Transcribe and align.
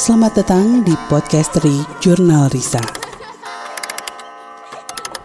Selamat 0.00 0.40
datang 0.40 0.80
di 0.80 0.96
Podcastery 1.12 1.84
Jurnal 2.00 2.48
Risa. 2.48 2.80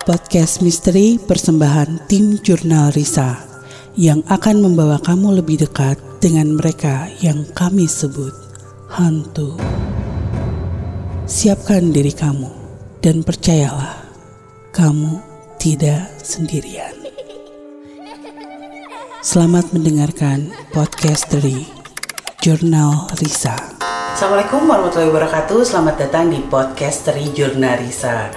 Podcast 0.03 0.59
misteri 0.59 1.15
persembahan 1.15 2.11
tim 2.11 2.35
Jurnal 2.43 2.91
Risa 2.91 3.39
yang 3.95 4.19
akan 4.27 4.67
membawa 4.67 4.99
kamu 4.99 5.39
lebih 5.39 5.63
dekat 5.63 5.95
dengan 6.19 6.59
mereka 6.59 7.07
yang 7.23 7.47
kami 7.55 7.87
sebut 7.87 8.35
hantu. 8.91 9.55
Siapkan 11.23 11.95
diri 11.95 12.11
kamu 12.11 12.51
dan 12.99 13.23
percayalah, 13.23 14.03
kamu 14.75 15.23
tidak 15.55 16.03
sendirian. 16.19 16.91
Selamat 19.23 19.71
mendengarkan 19.71 20.51
podcast 20.75 21.31
dari 21.31 21.63
Jurnal 22.43 23.07
Risa. 23.23 23.55
Assalamualaikum 24.15 24.63
warahmatullahi 24.71 25.11
wabarakatuh. 25.11 25.59
Selamat 25.67 26.07
datang 26.07 26.31
di 26.31 26.39
podcast 26.47 27.03
dari 27.03 27.35
Jurnal 27.35 27.83
Risa. 27.83 28.31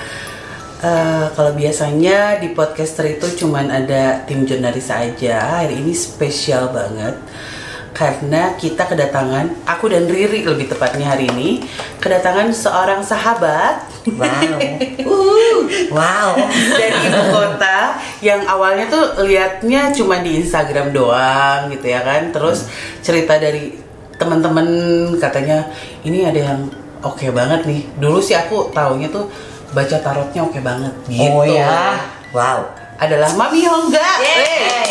Eh, 0.82 1.26
kalau 1.38 1.54
biasanya 1.54 2.42
di 2.42 2.50
podcaster 2.50 3.06
itu 3.06 3.46
cuman 3.46 3.70
ada 3.70 4.26
tim 4.26 4.42
Jurnal 4.42 4.74
Risa 4.74 4.98
aja. 4.98 5.62
Hari 5.62 5.78
ini 5.78 5.94
spesial 5.94 6.74
banget 6.74 7.14
karena 7.94 8.58
kita 8.58 8.90
kedatangan 8.90 9.70
aku 9.70 9.94
dan 9.94 10.10
Riri 10.10 10.42
lebih 10.42 10.66
tepatnya 10.66 11.14
hari 11.14 11.30
ini 11.30 11.62
kedatangan 12.02 12.50
seorang 12.50 13.06
sahabat 13.06 13.86
Wow. 14.18 14.58
Uh, 15.08 15.62
Wow. 15.94 16.30
dari 16.74 16.98
ibu 17.06 17.22
kota 17.30 17.78
yang 18.18 18.42
awalnya 18.50 18.90
tuh 18.90 19.22
liatnya 19.26 19.94
cuma 19.94 20.18
di 20.22 20.42
Instagram 20.42 20.90
doang 20.90 21.70
gitu 21.70 21.86
ya 21.86 22.02
kan 22.02 22.34
terus 22.34 22.66
cerita 22.98 23.38
dari 23.38 23.87
teman-teman 24.18 24.66
katanya 25.16 25.64
ini 26.02 26.26
ada 26.26 26.40
yang 26.44 26.60
oke 27.00 27.22
banget 27.30 27.62
nih 27.64 27.86
dulu 27.96 28.18
sih 28.18 28.34
aku 28.34 28.68
taunya 28.70 29.06
tuh 29.08 29.30
baca 29.70 29.96
tarotnya 29.96 30.42
oke 30.42 30.58
banget 30.58 30.90
gitu 31.06 31.30
Oh 31.30 31.46
ya. 31.46 31.94
Wow. 32.28 32.66
adalah 32.98 33.30
Mami 33.32 33.62
Hongga. 33.62 34.08
Hey. 34.18 34.90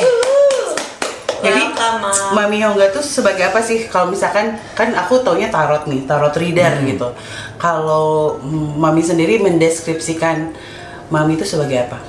Jadi 1.38 1.60
Welcome, 1.60 1.98
Mam. 2.02 2.34
Mami 2.34 2.58
Hongga 2.62 2.90
tuh 2.90 3.04
sebagai 3.04 3.46
apa 3.46 3.60
sih? 3.60 3.86
Kalau 3.86 4.08
misalkan 4.08 4.58
kan 4.74 4.90
aku 4.96 5.22
taunya 5.22 5.52
tarot 5.52 5.86
nih, 5.86 6.02
tarot 6.04 6.34
reader 6.34 6.72
Hmm. 6.74 6.88
gitu. 6.88 7.08
Kalau 7.58 8.40
mm, 8.40 8.80
Mami 8.80 9.04
sendiri 9.04 9.38
mendeskripsikan 9.38 10.50
Mami 11.08 11.36
itu 11.36 11.46
sebagai 11.46 11.84
apa? 11.84 12.00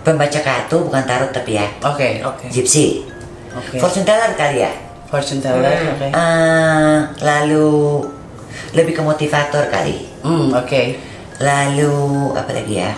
Pembaca 0.00 0.40
kartu 0.40 0.80
bukan 0.80 1.04
tarot 1.04 1.28
tapi 1.28 1.60
ya. 1.60 1.66
Oke, 1.84 2.24
oke. 2.24 2.48
Gypsy. 2.48 3.04
Oke. 3.52 3.76
Fortune 3.76 4.06
teller 4.06 4.32
kali 4.32 4.64
ya. 4.64 4.72
Fortune 5.10 5.42
teller, 5.42 5.74
Hmm. 5.74 5.90
oke. 5.92 6.06
Eh, 6.06 6.98
lalu 7.20 7.68
lebih 8.72 8.94
ke 8.94 9.02
motivator 9.02 9.66
kali. 9.66 10.06
Hmm, 10.22 10.54
oke. 10.54 10.82
Lalu 11.42 11.94
apa 12.38 12.50
lagi 12.54 12.74
ya? 12.78 12.92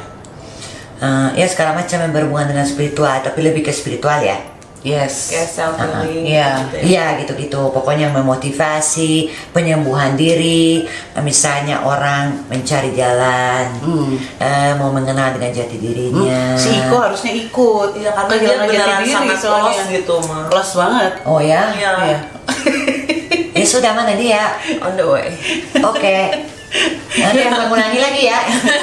Eh, 1.03 1.29
ya 1.35 1.47
segala 1.49 1.73
macam 1.73 1.99
yang 1.99 2.13
berhubungan 2.13 2.53
dengan 2.53 2.67
spiritual 2.69 3.17
tapi 3.25 3.41
lebih 3.43 3.65
ke 3.65 3.73
spiritual 3.73 4.21
ya. 4.21 4.37
Yes. 4.83 5.31
kayak 5.31 5.47
self 5.47 5.75
healing 5.77 6.27
Iya. 6.27 6.49
gitu 6.61 6.75
ya. 6.75 6.83
Iya 6.83 7.07
gitu-gitu. 7.19 7.71
Pokoknya 7.71 8.11
memotivasi, 8.11 9.13
penyembuhan 9.51 10.13
diri. 10.13 10.83
Misalnya 11.19 11.81
orang 11.81 12.47
mencari 12.47 12.91
jalan, 12.91 13.63
Hmm. 13.79 14.19
eh, 14.37 14.75
mau 14.75 14.91
mengenal 14.91 15.33
dengan 15.33 15.51
jati 15.53 15.77
dirinya. 15.77 16.53
Hmm, 16.53 16.59
Si 16.59 16.69
Iko 16.77 16.99
harusnya 16.99 17.33
ikut. 17.33 17.91
Iya 17.95 18.11
karena 18.11 18.29
dia 18.29 18.39
Kehilangan 18.43 18.59
jati 18.59 18.75
beneran 18.75 18.99
diri 18.99 19.11
sangat 19.13 19.39
soalnya. 19.39 19.63
close 19.73 19.87
gitu 19.89 20.15
mah 20.25 20.43
Close 20.47 20.73
banget. 20.77 21.13
Oh 21.23 21.39
ya? 21.39 21.63
Iya 21.73 21.91
Iya. 22.03 22.19
Ya 23.53 23.67
sudah 23.69 23.93
mana 23.93 24.13
dia? 24.13 24.59
on 24.81 24.97
the 24.97 25.05
way 25.05 25.31
Oke. 25.79 26.19
Nanti 27.13 27.41
aku 27.43 27.57
mengulangi 27.63 28.01
lagi 28.01 28.23
ya. 28.25 28.41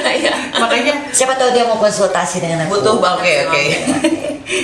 Iya. 0.10 0.34
Makanya 0.56 0.94
Siapa 1.10 1.34
tahu 1.34 1.50
dia 1.50 1.64
mau 1.64 1.76
konsultasi 1.76 2.40
dengan 2.40 2.64
aku. 2.64 2.78
butuh 2.78 2.96
Oke 2.96 3.02
banget 3.02 3.46
oke. 3.46 3.54
sih, 3.56 3.70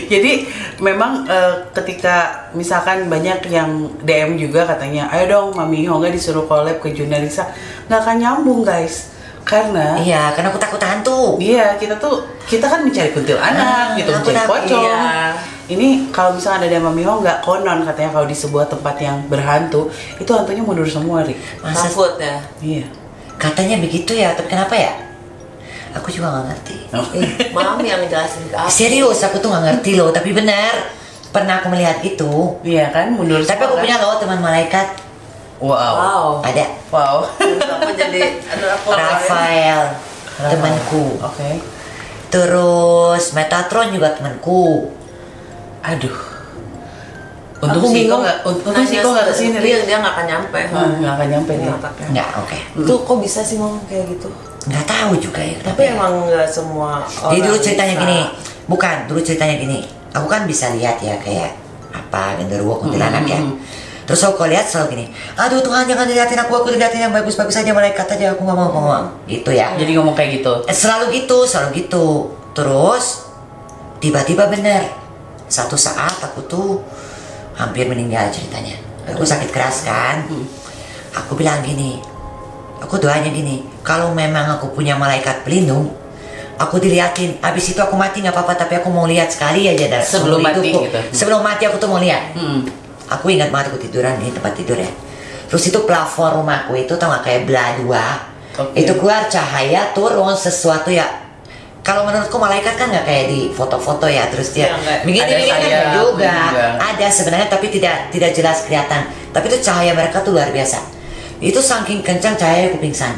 Jadi 0.07 0.31
memang 0.79 1.25
eh, 1.25 1.53
ketika 1.71 2.15
misalkan 2.51 3.05
banyak 3.05 3.41
yang 3.47 3.69
DM 4.01 4.35
juga 4.35 4.65
katanya, 4.65 5.09
ayo 5.09 5.25
dong 5.27 5.47
Mami 5.53 5.85
Hongga 5.85 6.09
disuruh 6.09 6.43
collab 6.43 6.77
ke 6.77 6.91
Junarisa, 6.91 7.49
nggak 7.85 7.99
akan 7.99 8.15
nyambung 8.17 8.61
guys, 8.61 9.13
karena 9.41 9.97
Iya, 9.97 10.33
karena 10.33 10.49
aku 10.49 10.59
takut 10.59 10.81
hantu. 10.81 11.37
iya 11.37 11.73
kita 11.75 11.95
tuh 11.95 12.17
kita 12.43 12.65
kan 12.65 12.81
mencari 12.81 13.09
kuntilanak 13.09 13.57
Ah, 13.57 13.93
gitu, 13.95 14.09
mencari 14.11 14.37
pocong. 14.43 14.83
iya. 14.83 15.33
Ini 15.65 15.87
kalau 16.09 16.33
misalnya 16.33 16.65
ada 16.67 16.77
Mami 16.79 17.01
Hongga, 17.01 17.41
konon 17.41 17.81
katanya 17.83 18.09
kalau 18.11 18.25
di 18.25 18.35
sebuah 18.35 18.65
tempat 18.67 18.95
yang 18.99 19.17
berhantu, 19.25 19.89
itu 20.15 20.29
hantunya 20.29 20.61
mundur 20.61 20.85
semua, 20.85 21.21
Rik. 21.21 21.37
Takut 21.63 22.17
ya 22.17 22.37
Iya. 22.59 22.85
Katanya 23.35 23.79
begitu 23.79 24.15
ya, 24.15 24.33
tapi 24.33 24.47
kenapa 24.51 24.75
ya? 24.75 24.93
Aku 25.95 26.11
juga 26.11 26.27
nggak 26.27 26.45
ngerti. 26.51 26.77
Ih, 27.15 27.29
mami 27.55 27.87
yang 27.87 28.03
ngejelasin 28.03 28.51
ke 28.51 28.55
aku 28.55 28.67
Serius, 28.67 29.23
aku 29.23 29.39
tuh 29.39 29.47
nggak 29.47 29.63
ngerti 29.63 29.95
loh, 29.95 30.11
tapi 30.11 30.35
benar. 30.35 30.91
Pernah 31.31 31.63
aku 31.63 31.71
melihat 31.71 32.03
gitu. 32.03 32.59
Iya 32.63 32.91
kan, 32.91 33.15
mundur 33.15 33.43
Tapi 33.43 33.63
aku 33.63 33.75
kan? 33.79 33.83
punya 33.83 33.95
loh 34.03 34.19
teman 34.19 34.39
malaikat. 34.43 34.87
Wow. 35.59 35.71
wow 35.71 36.23
Ada 36.43 36.67
Wow. 36.91 37.27
aku 37.79 37.91
jadi 37.95 38.43
aku 38.43 38.87
Rafael, 38.91 39.95
temanku. 40.39 41.19
Oke. 41.23 41.63
Terus 42.27 43.31
Metatron 43.31 43.95
juga 43.95 44.11
temanku. 44.11 44.91
Aduh. 45.79 46.34
Untung 47.57 47.79
aku 47.79 47.87
sih 47.87 48.03
kok 48.03 48.03
bingung 48.05 48.21
nggak, 48.21 48.37
untung 48.43 48.73
sih 48.83 48.97
kok 48.99 49.11
nggak 49.11 49.25
ke 49.25 49.33
sini. 49.33 49.57
dia 49.59 49.77
dia 49.81 49.97
nggak 49.97 50.13
akan 50.13 50.25
nyampe 50.25 50.59
Ah, 50.67 50.87
nggak 50.91 51.13
akan 51.13 51.27
nyampe 51.31 51.51
dia. 51.55 51.73
Nggak 52.11 52.29
oke. 52.37 52.57
itu 52.77 52.93
kok 52.99 53.17
bisa 53.17 53.39
sih 53.41 53.55
mom 53.55 53.79
kayak 53.85 54.05
gitu 54.09 54.27
Nggak 54.65 54.85
tahu 54.85 55.11
juga 55.15 55.39
ya. 55.39 55.57
tapi 55.61 55.81
ya. 55.83 55.93
emang 55.93 56.13
nggak 56.25 56.47
semua 56.47 56.99
orang 57.21 57.31
Jadi 57.31 57.39
dulu 57.41 57.57
ceritanya 57.57 57.95
gini, 57.97 58.19
bukan 58.65 58.95
dulu 59.05 59.19
ceritanya 59.19 59.55
gini. 59.55 59.79
Aku 60.11 60.25
kan 60.25 60.43
bisa 60.43 60.71
lihat 60.71 60.97
ya 60.99 61.15
kayak 61.17 61.53
apa 61.91 62.37
genderuwo 62.37 62.75
kuntilanak 62.77 63.23
ya. 63.23 63.39
Hmm. 63.39 63.55
Terus 64.05 64.21
aku 64.21 64.37
kalau 64.37 64.51
lihat 64.51 64.63
selalu 64.63 64.87
gini, 64.91 65.05
aduh 65.33 65.59
Tuhan 65.59 65.83
jangan 65.83 66.05
dilihatin 66.05 66.37
aku, 66.37 66.53
aku 66.55 66.69
dilihatin 66.69 67.01
yang 67.01 67.13
bagus-bagus 67.13 67.57
aja 67.57 67.71
malaikat 67.71 68.05
aja, 68.05 68.31
aku 68.31 68.41
nggak 68.41 68.53
mau 68.53 68.69
ngomong. 68.69 69.05
Gitu 69.25 69.49
ya. 69.49 69.73
Jadi 69.73 69.91
ngomong 69.93 70.13
kayak 70.13 70.39
gitu. 70.39 70.53
Eh, 70.63 70.75
Selalu 70.75 71.09
gitu, 71.15 71.41
selalu 71.43 71.81
gitu. 71.81 72.05
Terus 72.53 73.25
tiba-tiba 73.97 74.45
bener, 74.45 74.85
satu 75.45 75.73
saat 75.73 76.21
aku 76.21 76.45
tuh 76.45 76.69
hampir 77.55 77.87
meninggal 77.87 78.29
ceritanya. 78.31 78.75
Aku 79.11 79.23
sakit 79.23 79.49
keras 79.51 79.87
kan. 79.87 80.27
Aku 81.15 81.39
bilang 81.39 81.63
gini, 81.63 82.03
aku 82.83 82.99
doanya 82.99 83.31
gini, 83.31 83.63
kalau 83.87 84.11
memang 84.11 84.59
aku 84.59 84.75
punya 84.75 84.99
malaikat 84.99 85.47
pelindung, 85.47 85.95
aku 86.59 86.75
diliatin. 86.77 87.39
Abis 87.39 87.71
itu 87.71 87.79
aku 87.79 87.95
mati 87.95 88.19
nggak 88.19 88.35
apa-apa, 88.35 88.67
tapi 88.67 88.79
aku 88.83 88.91
mau 88.91 89.07
lihat 89.07 89.31
sekali 89.31 89.71
aja 89.71 89.87
dah. 89.87 90.03
Sebelum 90.03 90.43
mati 90.43 90.75
gitu. 90.75 90.99
Sebelum 91.15 91.39
mati 91.39 91.63
aku 91.63 91.79
tuh 91.79 91.87
mau 91.87 92.03
lihat. 92.03 92.35
Hmm. 92.35 92.67
Aku 93.05 93.29
ingat 93.29 93.53
banget 93.53 93.71
aku 93.71 93.79
tiduran 93.79 94.17
di 94.19 94.33
tempat 94.33 94.53
tidur 94.57 94.75
ya. 94.75 94.89
Terus 95.45 95.63
itu 95.69 95.79
plafon 95.85 96.41
rumahku 96.41 96.73
itu 96.73 96.97
tau 96.97 97.13
gak 97.13 97.23
kayak 97.23 97.41
belah 97.45 97.69
dua. 97.77 98.05
Oke. 98.55 98.81
Itu 98.81 98.97
keluar 98.97 99.29
cahaya 99.29 99.93
turun 99.93 100.33
sesuatu 100.33 100.89
ya. 100.89 101.05
Kalau 101.85 102.01
menurutku 102.01 102.41
malaikat 102.41 102.81
kan 102.81 102.89
nggak 102.89 103.05
kayak 103.05 103.25
di 103.29 103.53
foto-foto 103.53 104.09
ya 104.09 104.25
terus 104.33 104.57
dia 104.57 104.73
nggak. 104.73 105.05
begini 105.05 105.21
begini 105.37 105.53
kan 105.53 105.93
juga. 105.93 106.33
juga. 106.49 106.67
Ada 106.81 107.07
sebenarnya 107.13 107.45
tapi 107.45 107.69
tidak 107.69 108.09
tidak 108.09 108.33
jelas 108.33 108.65
kelihatan. 108.65 109.05
Tapi 109.29 109.45
itu 109.53 109.61
cahaya 109.61 109.93
mereka 109.93 110.25
tuh 110.25 110.33
luar 110.33 110.49
biasa. 110.49 110.81
Itu 111.37 111.61
saking 111.61 112.01
kencang 112.01 112.41
cahaya 112.41 112.73
aku 112.73 112.81
pingsan. 112.81 113.13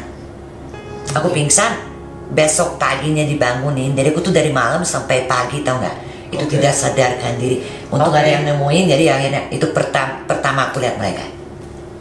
Aku 1.15 1.31
pingsan. 1.31 1.79
Besok 2.27 2.75
paginya 2.75 3.23
dibangunin. 3.23 3.95
Jadi 3.95 4.11
aku 4.11 4.19
tuh 4.19 4.35
dari 4.35 4.51
malam 4.51 4.83
sampai 4.83 5.31
pagi 5.31 5.63
tau 5.63 5.79
nggak? 5.79 5.95
Itu 6.35 6.43
Oke. 6.43 6.59
tidak 6.59 6.75
sadarkan 6.75 7.39
diri. 7.39 7.63
Untuk 7.87 8.11
Oke. 8.11 8.19
ada 8.19 8.29
yang 8.35 8.43
nemuin. 8.51 8.83
Jadi 8.91 9.03
akhirnya 9.07 9.41
itu 9.47 9.63
pertama 9.71 10.27
pertama 10.27 10.67
aku 10.67 10.83
lihat 10.83 10.99
mereka. 10.99 11.23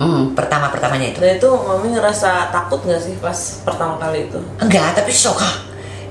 Hmm. 0.03 0.35
Pertama 0.35 0.69
pertamanya 0.69 1.15
itu. 1.15 1.23
dan 1.23 1.39
itu 1.39 1.49
mami 1.49 1.95
ngerasa 1.95 2.53
takut 2.53 2.85
nggak 2.85 3.01
sih 3.01 3.17
pas 3.17 3.65
pertama 3.65 3.97
kali 3.97 4.29
itu 4.29 4.37
Enggak, 4.61 4.93
tapi 4.93 5.09
shock 5.09 5.41
ah. 5.41 5.66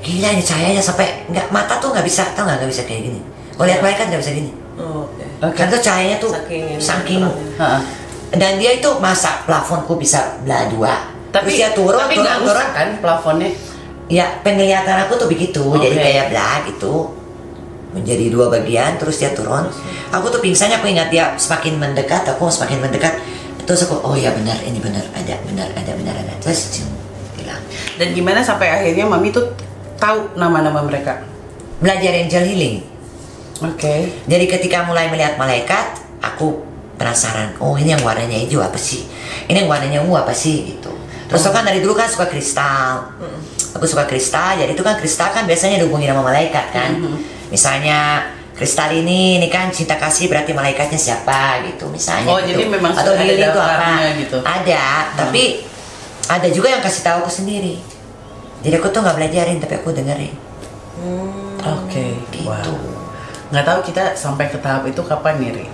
Gila 0.05 0.27
ini 0.37 0.43
cahayanya 0.45 0.83
sampai 0.85 1.25
nggak 1.33 1.49
mata 1.49 1.81
tuh 1.81 1.89
nggak 1.89 2.05
bisa 2.05 2.29
tau 2.37 2.45
nggak 2.45 2.61
nggak 2.61 2.69
bisa 2.69 2.83
kayak 2.85 3.09
gini. 3.09 3.19
Kalau 3.57 3.65
lihat 3.65 3.81
mereka 3.81 4.05
nggak 4.05 4.21
bisa 4.21 4.31
gini. 4.37 4.51
oh, 4.77 5.09
oke 5.09 5.23
Oke. 5.41 5.57
Kan 5.57 5.65
tuh 5.73 5.81
cahayanya 5.81 6.17
tuh 6.21 6.29
Saking 6.29 6.77
saking 6.77 7.21
dan 8.35 8.59
dia 8.59 8.71
itu 8.75 8.89
masa 8.99 9.41
plafonku 9.47 9.95
bisa 9.95 10.37
belah 10.43 10.67
dua. 10.69 10.93
Tapi 11.31 11.51
Terus 11.51 11.57
dia 11.59 11.69
turun, 11.75 11.99
tapi 11.99 12.15
turun, 12.15 12.31
turun. 12.31 12.47
rusak 12.47 12.69
kan 12.71 12.89
plafonnya? 13.03 13.49
Ya 14.07 14.25
penglihatan 14.45 15.07
aku 15.07 15.17
tuh 15.17 15.27
begitu, 15.27 15.63
jadi 15.81 15.95
Oke. 15.97 16.03
kayak 16.03 16.25
belah 16.31 16.57
gitu. 16.69 16.93
Menjadi 17.95 18.25
dua 18.31 18.51
bagian, 18.51 18.99
terus 18.99 19.19
dia 19.19 19.31
turun. 19.31 19.67
Aku 20.11 20.27
tuh 20.31 20.39
pingsannya 20.43 20.79
aku 20.79 20.87
ingat 20.91 21.09
dia 21.11 21.31
semakin 21.35 21.79
mendekat, 21.79 22.27
aku 22.27 22.47
semakin 22.51 22.83
mendekat. 22.83 23.19
Terus 23.65 23.89
aku, 23.89 23.97
oh 24.05 24.13
ya 24.13 24.29
benar, 24.35 24.61
ini 24.61 24.77
benar, 24.77 25.01
ada, 25.15 25.35
benar, 25.41 25.67
ada, 25.73 25.91
benar, 25.97 26.15
ada. 26.21 26.33
Terus 26.37 26.69
cium, 26.69 26.91
bilang, 27.33 27.57
Dan 27.97 28.13
gimana 28.13 28.45
sampai 28.45 28.69
akhirnya 28.69 29.09
mami 29.09 29.33
tuh 29.33 29.47
tahu 29.97 30.35
nama-nama 30.35 30.81
mereka? 30.83 31.35
belajar 31.75 32.11
angel 32.15 32.43
healing. 32.47 32.75
Oke. 33.63 34.11
Jadi 34.27 34.45
ketika 34.47 34.83
mulai 34.87 35.11
melihat 35.11 35.35
malaikat, 35.35 35.99
aku 36.23 36.63
penasaran 36.95 37.51
oh 37.59 37.75
ini 37.75 37.91
yang 37.91 38.03
warnanya 38.03 38.39
hijau 38.39 38.63
apa 38.63 38.79
sih? 38.79 39.03
Ini 39.51 39.63
yang 39.63 39.69
warnanya 39.71 39.99
ungu 40.03 40.15
apa 40.15 40.31
sih? 40.31 40.75
Gitu. 40.75 40.91
Terus 41.27 41.43
aku 41.43 41.55
kan 41.55 41.67
dari 41.67 41.83
dulu 41.83 41.95
kan 41.95 42.07
suka 42.07 42.27
kristal. 42.31 43.11
Aku 43.75 43.83
suka 43.83 44.07
kristal 44.07 44.55
jadi 44.55 44.71
itu 44.71 44.79
kan 44.79 44.95
kristal 44.95 45.35
kan 45.35 45.43
biasanya 45.43 45.83
dihubungi 45.83 46.07
sama 46.07 46.23
malaikat 46.23 46.65
kan. 46.71 46.95
Misalnya 47.51 48.31
kristal 48.55 48.95
ini 48.95 49.35
ini 49.43 49.47
kan 49.51 49.67
cinta 49.67 49.99
kasih 49.99 50.31
berarti 50.31 50.55
malaikatnya 50.55 50.95
siapa? 50.95 51.59
Gitu 51.67 51.83
misalnya 51.91 52.31
Oh, 52.31 52.39
gitu. 52.39 52.55
jadi 52.55 52.63
memang 52.71 52.95
atau 52.95 53.11
ada 53.19 53.23
itu 53.27 53.59
apa? 53.59 53.91
gitu. 54.15 54.37
ada 54.47 54.83
tapi 55.19 55.43
ada 56.31 56.47
juga 56.49 56.71
yang 56.71 56.79
kasih 56.79 57.03
tahu 57.03 57.27
aku 57.27 57.31
sendiri 57.43 57.83
jadi 58.65 58.81
aku 58.81 58.89
tuh 58.89 59.05
nggak 59.05 59.15
belajarin 59.15 59.61
tapi 59.61 59.73
aku 59.77 59.93
dengerin 59.93 60.33
Oke, 61.65 62.13
Gitu. 62.29 62.45
wow. 62.45 62.61
Nggak 63.49 63.65
tahu 63.65 63.79
kita 63.83 64.13
sampai 64.13 64.49
ke 64.49 64.57
tahap 64.57 64.85
itu 64.85 65.01
kapan 65.01 65.41
nih, 65.41 65.49
Ri? 65.49 65.65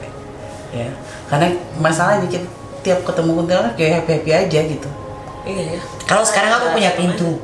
Ya, 0.71 0.87
karena 1.27 1.51
masalahnya 1.79 2.27
kita 2.27 2.47
tiap 2.79 3.03
ketemu 3.03 3.43
kuntilanak 3.43 3.75
kayak 3.75 4.03
happy 4.03 4.11
happy 4.15 4.31
aja 4.31 4.59
gitu. 4.71 4.89
Iya 5.43 5.75
ya. 5.75 5.79
kalau 6.07 6.23
sekarang 6.23 6.51
aku 6.53 6.67
punya 6.71 6.93
pintu 6.95 7.41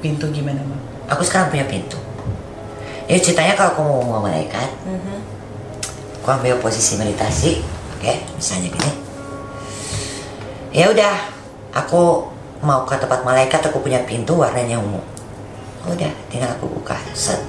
Pintu 0.00 0.24
gimana, 0.30 0.62
Bang? 0.62 0.82
aku 1.06 1.22
sekarang 1.22 1.50
punya 1.50 1.66
pintu 1.66 1.98
ya 3.04 3.18
ceritanya 3.18 3.52
kalau 3.52 3.70
aku 3.74 3.80
mau 3.82 3.98
sama 4.00 4.18
malaikat 4.24 4.70
aku 6.16 6.28
ambil 6.32 6.54
posisi 6.58 6.96
meditasi 6.96 7.60
oke 7.98 8.14
misalnya 8.38 8.72
gini 8.72 8.90
ya 10.72 10.88
udah 10.88 11.14
aku 11.76 12.31
mau 12.62 12.86
ke 12.86 12.94
tempat 12.94 13.20
malaikat 13.22 13.60
aku 13.60 13.78
punya 13.78 13.98
pintu 14.02 14.38
warnanya 14.38 14.78
ungu 14.78 15.02
udah 15.84 16.12
tinggal 16.26 16.46
aku 16.48 16.70
buka 16.70 16.94
set 17.12 17.42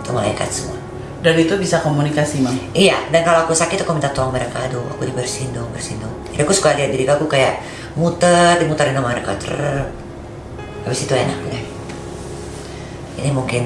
itu 0.00 0.10
malaikat 0.10 0.46
semua 0.48 0.78
Dan 1.24 1.40
itu 1.40 1.56
bisa 1.56 1.80
komunikasi, 1.80 2.44
Mang. 2.44 2.52
Iya, 2.76 3.00
dan 3.08 3.24
kalau 3.24 3.48
aku 3.48 3.56
sakit 3.56 3.80
aku 3.80 3.96
minta 3.96 4.12
tolong 4.12 4.28
mereka, 4.28 4.60
aduh 4.60 4.84
aku 4.92 5.08
dibersihin 5.08 5.56
dong, 5.56 5.72
bersihin 5.72 5.96
dong. 5.96 6.12
Jadi 6.28 6.44
aku 6.44 6.52
suka 6.52 6.76
lihat 6.76 6.92
diri 6.92 7.08
aku 7.08 7.24
kayak 7.24 7.64
muter, 7.96 8.60
dimuterin 8.60 8.92
sama 8.92 9.08
mereka, 9.08 9.32
ter. 9.40 9.56
Habis 10.84 11.08
itu 11.08 11.16
enak 11.16 11.38
udah. 11.40 11.62
Ini 13.24 13.30
mungkin 13.32 13.64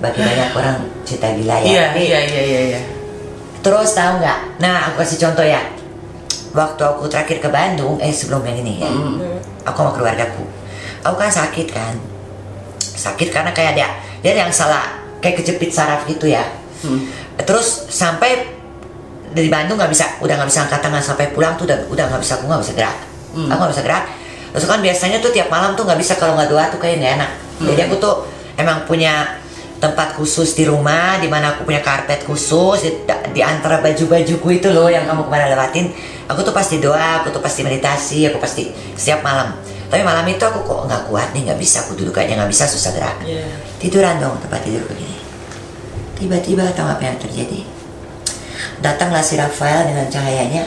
bagi 0.00 0.24
banyak 0.24 0.50
orang 0.56 0.76
cerita 1.04 1.36
gila 1.36 1.56
ya. 1.60 1.68
Iya, 1.68 1.84
tapi- 1.92 2.00
iya, 2.00 2.18
iya, 2.24 2.42
iya, 2.42 2.60
iya. 2.72 2.80
Terus 3.60 3.92
tahu 3.92 4.12
nggak? 4.16 4.38
Nah, 4.64 4.76
aku 4.88 5.04
kasih 5.04 5.18
contoh 5.20 5.44
ya. 5.44 5.60
Waktu 6.56 6.80
aku 6.80 7.12
terakhir 7.12 7.44
ke 7.44 7.48
Bandung, 7.52 8.00
eh 8.00 8.08
sebelum 8.08 8.40
yang 8.40 8.56
ini 8.56 8.80
ya, 8.80 8.88
aku 9.66 9.76
sama 9.82 9.92
keluargaku. 9.98 10.44
Aku 11.02 11.16
kan 11.18 11.30
sakit 11.30 11.66
kan, 11.70 11.94
sakit 12.78 13.34
karena 13.34 13.50
kayak 13.50 13.74
dia 13.74 13.88
dia 14.22 14.32
yang 14.38 14.50
salah 14.54 15.02
kayak 15.18 15.42
kejepit 15.42 15.74
saraf 15.74 16.06
gitu 16.06 16.30
ya. 16.30 16.46
Terus 17.42 17.90
sampai 17.90 18.54
dari 19.34 19.50
Bandung 19.52 19.76
nggak 19.76 19.92
bisa, 19.92 20.06
udah 20.22 20.34
nggak 20.38 20.48
bisa 20.48 20.64
angkat 20.64 20.80
tangan 20.80 21.02
sampai 21.02 21.34
pulang 21.34 21.58
tuh 21.58 21.68
udah 21.68 21.78
udah 21.90 22.04
nggak 22.08 22.22
bisa, 22.22 22.40
aku 22.40 22.48
nggak 22.48 22.62
bisa 22.62 22.74
gerak. 22.78 22.96
Aku 23.36 23.58
nggak 23.60 23.72
bisa 23.74 23.84
gerak. 23.84 24.04
Terus 24.56 24.64
kan 24.64 24.80
biasanya 24.80 25.18
tuh 25.20 25.30
tiap 25.34 25.52
malam 25.52 25.76
tuh 25.76 25.84
nggak 25.84 26.00
bisa 26.00 26.16
kalau 26.16 26.38
nggak 26.38 26.48
doa 26.48 26.64
tuh 26.72 26.80
kayak 26.80 26.96
nggak 27.02 27.12
enak. 27.20 27.30
Jadi 27.60 27.80
aku 27.90 27.94
tuh 28.00 28.14
emang 28.56 28.88
punya 28.88 29.36
tempat 29.76 30.16
khusus 30.16 30.56
di 30.56 30.64
rumah 30.64 31.20
di 31.20 31.28
mana 31.28 31.56
aku 31.56 31.68
punya 31.68 31.84
karpet 31.84 32.24
khusus 32.24 32.80
di, 32.80 32.90
di 33.36 33.40
antara 33.44 33.84
baju-bajuku 33.84 34.48
itu 34.56 34.68
loh 34.72 34.88
yang 34.88 35.04
kamu 35.04 35.28
kemarin 35.28 35.52
lewatin. 35.52 35.86
Aku 36.26 36.42
tuh 36.42 36.56
pasti 36.56 36.80
doa 36.80 37.22
aku 37.22 37.30
tuh 37.30 37.44
pasti 37.44 37.60
meditasi 37.62 38.26
aku 38.32 38.40
pasti 38.40 38.72
setiap 38.96 39.20
malam. 39.20 39.52
Tapi 39.86 40.02
malam 40.02 40.26
itu 40.26 40.42
aku 40.42 40.64
kok 40.66 40.80
nggak 40.88 41.02
kuat 41.06 41.28
nih 41.36 41.46
nggak 41.46 41.60
bisa 41.60 41.84
aku 41.86 41.94
duduk 41.94 42.16
aja 42.16 42.34
nggak 42.34 42.50
bisa 42.50 42.64
susah 42.66 42.90
gerak. 42.96 43.16
Iya. 43.22 43.46
tiduran 43.76 44.18
dong 44.18 44.40
tempat 44.40 44.64
tidur 44.64 44.82
begini. 44.88 45.16
Tiba-tiba 46.16 46.72
tahu 46.72 46.88
apa 46.88 47.02
yang 47.04 47.16
terjadi? 47.20 47.60
Datanglah 48.80 49.20
si 49.20 49.36
Rafael 49.36 49.92
dengan 49.92 50.08
cahayanya. 50.08 50.64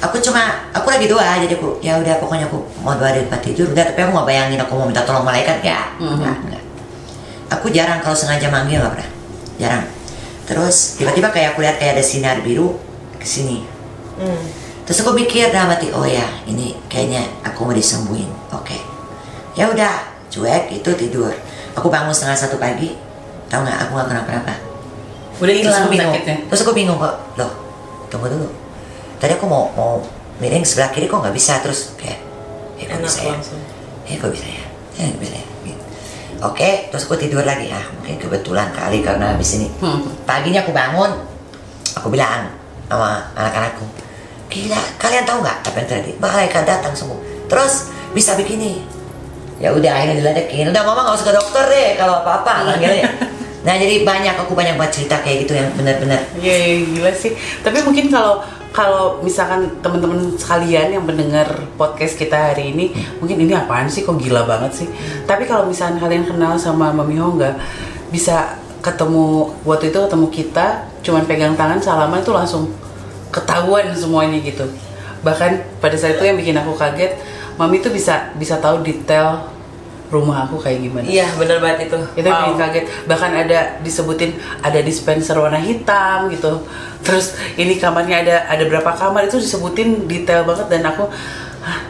Aku 0.00 0.20
cuma 0.20 0.68
aku 0.72 0.88
lagi 0.88 1.08
doa 1.08 1.40
jadi 1.40 1.54
aku 1.56 1.80
ya 1.84 1.96
udah 2.00 2.20
pokoknya 2.20 2.48
aku 2.48 2.60
mau 2.80 2.96
doa 2.96 3.12
di 3.12 3.22
tempat 3.28 3.40
tidur. 3.44 3.68
Udah 3.70 3.84
tapi 3.92 4.00
aku 4.00 4.10
nggak 4.16 4.28
bayangin 4.32 4.58
aku 4.58 4.72
mau 4.80 4.88
minta 4.88 5.04
tolong 5.04 5.22
malaikat 5.22 5.60
ya 5.60 5.92
enggak 6.00 6.36
enggak 6.48 6.63
aku 7.54 7.70
jarang 7.70 8.02
kalau 8.02 8.16
sengaja 8.16 8.50
manggil 8.50 8.82
nggak 8.82 8.92
pernah 8.98 9.10
jarang. 9.56 9.84
Terus 10.44 11.00
tiba-tiba 11.00 11.32
kayak 11.32 11.56
aku 11.56 11.64
lihat 11.64 11.80
kayak 11.80 11.96
ada 11.96 12.04
sinar 12.04 12.42
biru 12.44 12.76
ke 13.16 13.24
sini. 13.24 13.64
Hmm. 14.14 14.38
terus 14.84 15.00
aku 15.00 15.10
mikir 15.10 15.48
dalam 15.50 15.72
hati 15.74 15.90
oh 15.90 16.04
ya 16.06 16.22
ini 16.44 16.76
kayaknya 16.86 17.24
aku 17.42 17.64
mau 17.64 17.74
disembuhin. 17.74 18.28
Oke. 18.52 18.76
Ya 19.56 19.66
udah 19.72 20.04
cuek 20.28 20.70
itu 20.70 20.90
tidur. 20.94 21.32
Aku 21.74 21.88
bangun 21.88 22.12
setengah 22.12 22.36
satu 22.36 22.60
pagi. 22.60 22.94
Tahu 23.48 23.60
nggak 23.64 23.78
aku 23.86 23.90
nggak 23.94 24.08
kenapa-napa 24.12 24.54
Udah 25.40 25.50
terus 25.50 25.66
hilang 25.66 25.82
aku 25.82 25.90
bingung. 25.90 26.14
sakitnya. 26.14 26.36
terus 26.46 26.60
aku 26.62 26.72
bingung 26.74 26.98
kok 27.00 27.14
loh 27.34 27.52
tunggu 28.06 28.28
dulu. 28.30 28.48
Tadi 29.18 29.32
aku 29.34 29.46
mau 29.48 29.72
mau 29.74 29.98
miring 30.38 30.62
sebelah 30.62 30.92
kiri 30.92 31.08
kok 31.08 31.18
nggak 31.18 31.34
bisa. 31.34 31.58
Terus 31.64 31.96
kayak 31.98 32.18
eh 32.78 32.84
kok 32.86 32.98
Enak 33.00 33.08
bisa 33.08 33.20
ya? 33.24 33.34
eh 34.04 34.16
kok 34.20 34.30
bisa 34.30 34.46
ya? 34.46 34.64
Eh 35.00 35.06
kok 35.10 35.20
bisa 35.22 35.34
ya 35.34 35.53
Gitu. 36.34 36.42
oke 36.42 36.70
terus 36.88 37.02
aku 37.04 37.14
tidur 37.16 37.42
lagi 37.42 37.70
ah 37.70 37.86
mungkin 37.92 38.18
kebetulan 38.18 38.68
kali 38.70 39.00
karena 39.00 39.30
habis 39.30 39.54
ini 39.54 39.70
Hmm. 39.78 40.02
paginya 40.24 40.60
aku 40.60 40.70
bangun 40.70 41.10
aku 41.94 42.08
bilang 42.08 42.50
sama 42.84 43.30
anak-anakku 43.32 43.86
gila 44.46 44.80
kalian 44.96 45.24
tahu 45.24 45.38
nggak 45.40 45.56
apa 45.62 45.76
yang 45.76 45.88
terjadi 45.88 46.10
malaikat 46.18 46.62
datang 46.64 46.92
semua 46.92 47.18
terus 47.46 47.88
bisa 48.10 48.34
begini 48.34 48.82
ya 49.56 49.70
udah 49.70 49.86
akhirnya 49.88 50.18
diledekin 50.18 50.68
udah 50.68 50.82
mama 50.82 51.00
nggak 51.02 51.16
usah 51.16 51.26
ke 51.26 51.34
dokter 51.34 51.64
deh 51.64 51.88
kalau 51.94 52.20
apa 52.20 52.42
apa 52.42 52.52
manggilnya 52.68 53.06
nah 53.62 53.74
jadi 53.74 54.04
banyak 54.04 54.34
aku 54.36 54.52
banyak 54.52 54.74
buat 54.74 54.90
cerita 54.90 55.18
kayak 55.18 55.46
gitu 55.46 55.54
yang 55.54 55.72
benar-benar 55.72 56.20
Iya, 56.36 56.52
iya, 56.52 56.74
gila 56.84 57.12
sih. 57.16 57.32
Tapi 57.64 57.80
mungkin 57.80 58.12
kalau 58.12 58.44
kalau 58.74 59.22
misalkan 59.22 59.70
teman-teman 59.78 60.34
sekalian 60.34 60.98
yang 60.98 61.06
mendengar 61.06 61.46
podcast 61.78 62.18
kita 62.18 62.50
hari 62.50 62.74
ini, 62.74 62.90
mungkin 63.22 63.38
ini 63.38 63.54
apaan 63.54 63.86
sih 63.86 64.02
kok 64.02 64.18
gila 64.18 64.42
banget 64.50 64.82
sih. 64.82 64.88
Tapi 65.30 65.46
kalau 65.46 65.70
misalkan 65.70 66.02
kalian 66.02 66.26
kenal 66.26 66.58
sama 66.58 66.90
Mami 66.90 67.14
Hongga, 67.14 67.54
bisa 68.10 68.58
ketemu 68.82 69.54
waktu 69.62 69.94
itu 69.94 69.98
ketemu 70.02 70.26
kita, 70.26 70.90
cuman 71.06 71.22
pegang 71.22 71.54
tangan 71.54 71.78
salaman 71.78 72.18
itu 72.18 72.34
langsung 72.34 72.74
ketahuan 73.30 73.94
semuanya 73.94 74.42
gitu. 74.42 74.66
Bahkan 75.22 75.78
pada 75.78 75.94
saat 75.94 76.18
itu 76.18 76.26
yang 76.26 76.34
bikin 76.34 76.58
aku 76.58 76.74
kaget, 76.74 77.14
Mami 77.54 77.78
tuh 77.78 77.94
bisa 77.94 78.34
bisa 78.34 78.58
tahu 78.58 78.82
detail 78.82 79.53
rumah 80.14 80.46
aku 80.46 80.62
kayak 80.62 80.78
gimana. 80.86 81.02
Iya 81.02 81.26
bener 81.34 81.58
banget 81.58 81.90
itu. 81.90 81.98
itu 82.14 82.28
Wow. 82.30 82.38
bikin 82.46 82.54
kaget. 82.62 82.84
Bahkan 83.10 83.30
ada 83.34 83.58
disebutin 83.82 84.30
ada 84.62 84.78
dispenser 84.78 85.34
warna 85.34 85.58
hitam 85.58 86.30
gitu. 86.30 86.62
Terus 87.02 87.34
ini 87.58 87.74
kamarnya 87.76 88.22
ada 88.22 88.36
ada 88.46 88.64
berapa 88.70 88.90
kamar 88.94 89.26
itu 89.26 89.42
disebutin 89.42 90.06
detail 90.06 90.46
banget 90.46 90.70
dan 90.70 90.86
aku 90.86 91.10
Hah, 91.64 91.80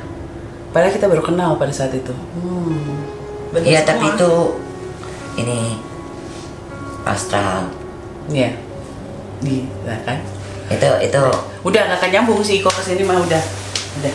padahal 0.70 0.94
kita 0.94 1.06
baru 1.10 1.20
kenal 1.20 1.60
pada 1.60 1.70
saat 1.70 1.92
itu. 1.92 2.14
Hmm. 2.14 3.04
Iya 3.60 3.84
tapi 3.84 4.08
itu 4.08 4.32
ini 5.36 5.78
astral. 7.04 7.68
Iya. 8.32 8.56
Gila 9.44 9.96
kan? 10.08 10.18
Itu 10.72 10.88
itu. 11.04 11.22
Udah 11.62 11.80
nggak 11.84 11.98
akan 12.00 12.10
nyambung 12.10 12.40
sih 12.40 12.64
kok 12.64 12.72
ke 12.72 12.82
sini 12.82 13.04
mah 13.04 13.20
udah 13.20 13.63
udah. 14.00 14.14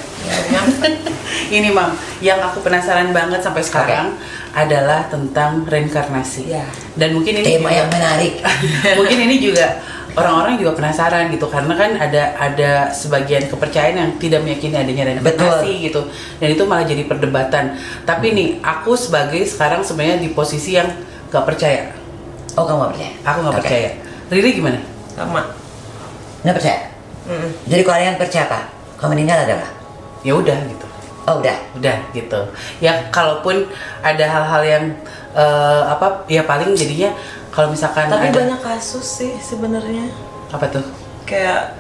Ya, 0.50 0.62
ini 1.58 1.70
mam 1.72 1.96
yang 2.20 2.40
aku 2.42 2.60
penasaran 2.62 3.16
banget 3.16 3.40
sampai 3.40 3.64
sekarang 3.64 4.18
adalah 4.52 5.08
tentang 5.08 5.64
reinkarnasi. 5.64 6.50
Iya. 6.50 6.66
dan 6.98 7.16
mungkin 7.16 7.40
ini 7.40 7.58
tema 7.58 7.70
juga- 7.70 7.80
yang 7.80 7.90
menarik. 7.90 8.34
Mungkin 9.00 9.18
ini 9.30 9.36
juga 9.40 9.80
orang-orang 10.18 10.60
juga 10.60 10.76
penasaran 10.76 11.32
gitu 11.32 11.48
karena 11.48 11.74
kan 11.78 11.96
ada 11.96 12.24
ada 12.36 12.72
sebagian 12.92 13.46
kepercayaan 13.48 13.96
yang 13.96 14.12
tidak 14.20 14.42
meyakini 14.44 14.76
adanya 14.76 15.04
reinkarnasi 15.16 15.72
gitu. 15.88 16.02
Dan 16.42 16.58
itu 16.58 16.64
malah 16.68 16.84
jadi 16.84 17.06
perdebatan. 17.08 17.78
Tapi 18.04 18.34
nih 18.36 18.48
aku 18.60 18.98
sebagai 19.00 19.40
sekarang 19.46 19.86
sebenarnya 19.86 20.20
di 20.20 20.34
posisi 20.34 20.76
yang 20.76 20.90
gak 21.30 21.46
percaya. 21.46 21.94
Oh 22.58 22.66
kamu 22.66 22.78
nggak 22.84 22.92
percaya? 22.98 23.12
Aku 23.24 23.38
nggak 23.46 23.54
Oke. 23.54 23.62
percaya. 23.64 23.90
Riri 24.34 24.50
gimana? 24.60 24.80
Sama. 25.16 25.42
nggak 26.44 26.56
percaya? 26.58 26.80
Mm. 27.30 27.50
jadi 27.70 27.84
kalian 27.86 28.16
percaya 28.18 28.50
apa 28.50 28.79
kamu 29.00 29.10
meninggal 29.14 29.40
adalah 29.42 29.70
ya 30.20 30.34
udah 30.34 30.58
gitu 30.66 30.86
oh 31.24 31.36
udah 31.38 31.58
udah 31.74 31.98
gitu 32.12 32.40
ya 32.78 33.08
kalaupun 33.10 33.64
ada 34.02 34.26
hal-hal 34.26 34.62
yang 34.62 34.84
eh, 35.32 35.82
apa 35.86 36.24
ya 36.26 36.44
paling 36.44 36.74
jadinya 36.74 37.12
kalau 37.50 37.70
misalkan 37.70 38.08
Tapi 38.08 38.30
ada 38.30 38.46
banyak 38.46 38.62
kasus 38.62 39.04
sih 39.04 39.34
sebenarnya. 39.36 40.06
apa 40.50 40.66
tuh 40.70 40.86
Kayak 41.24 41.78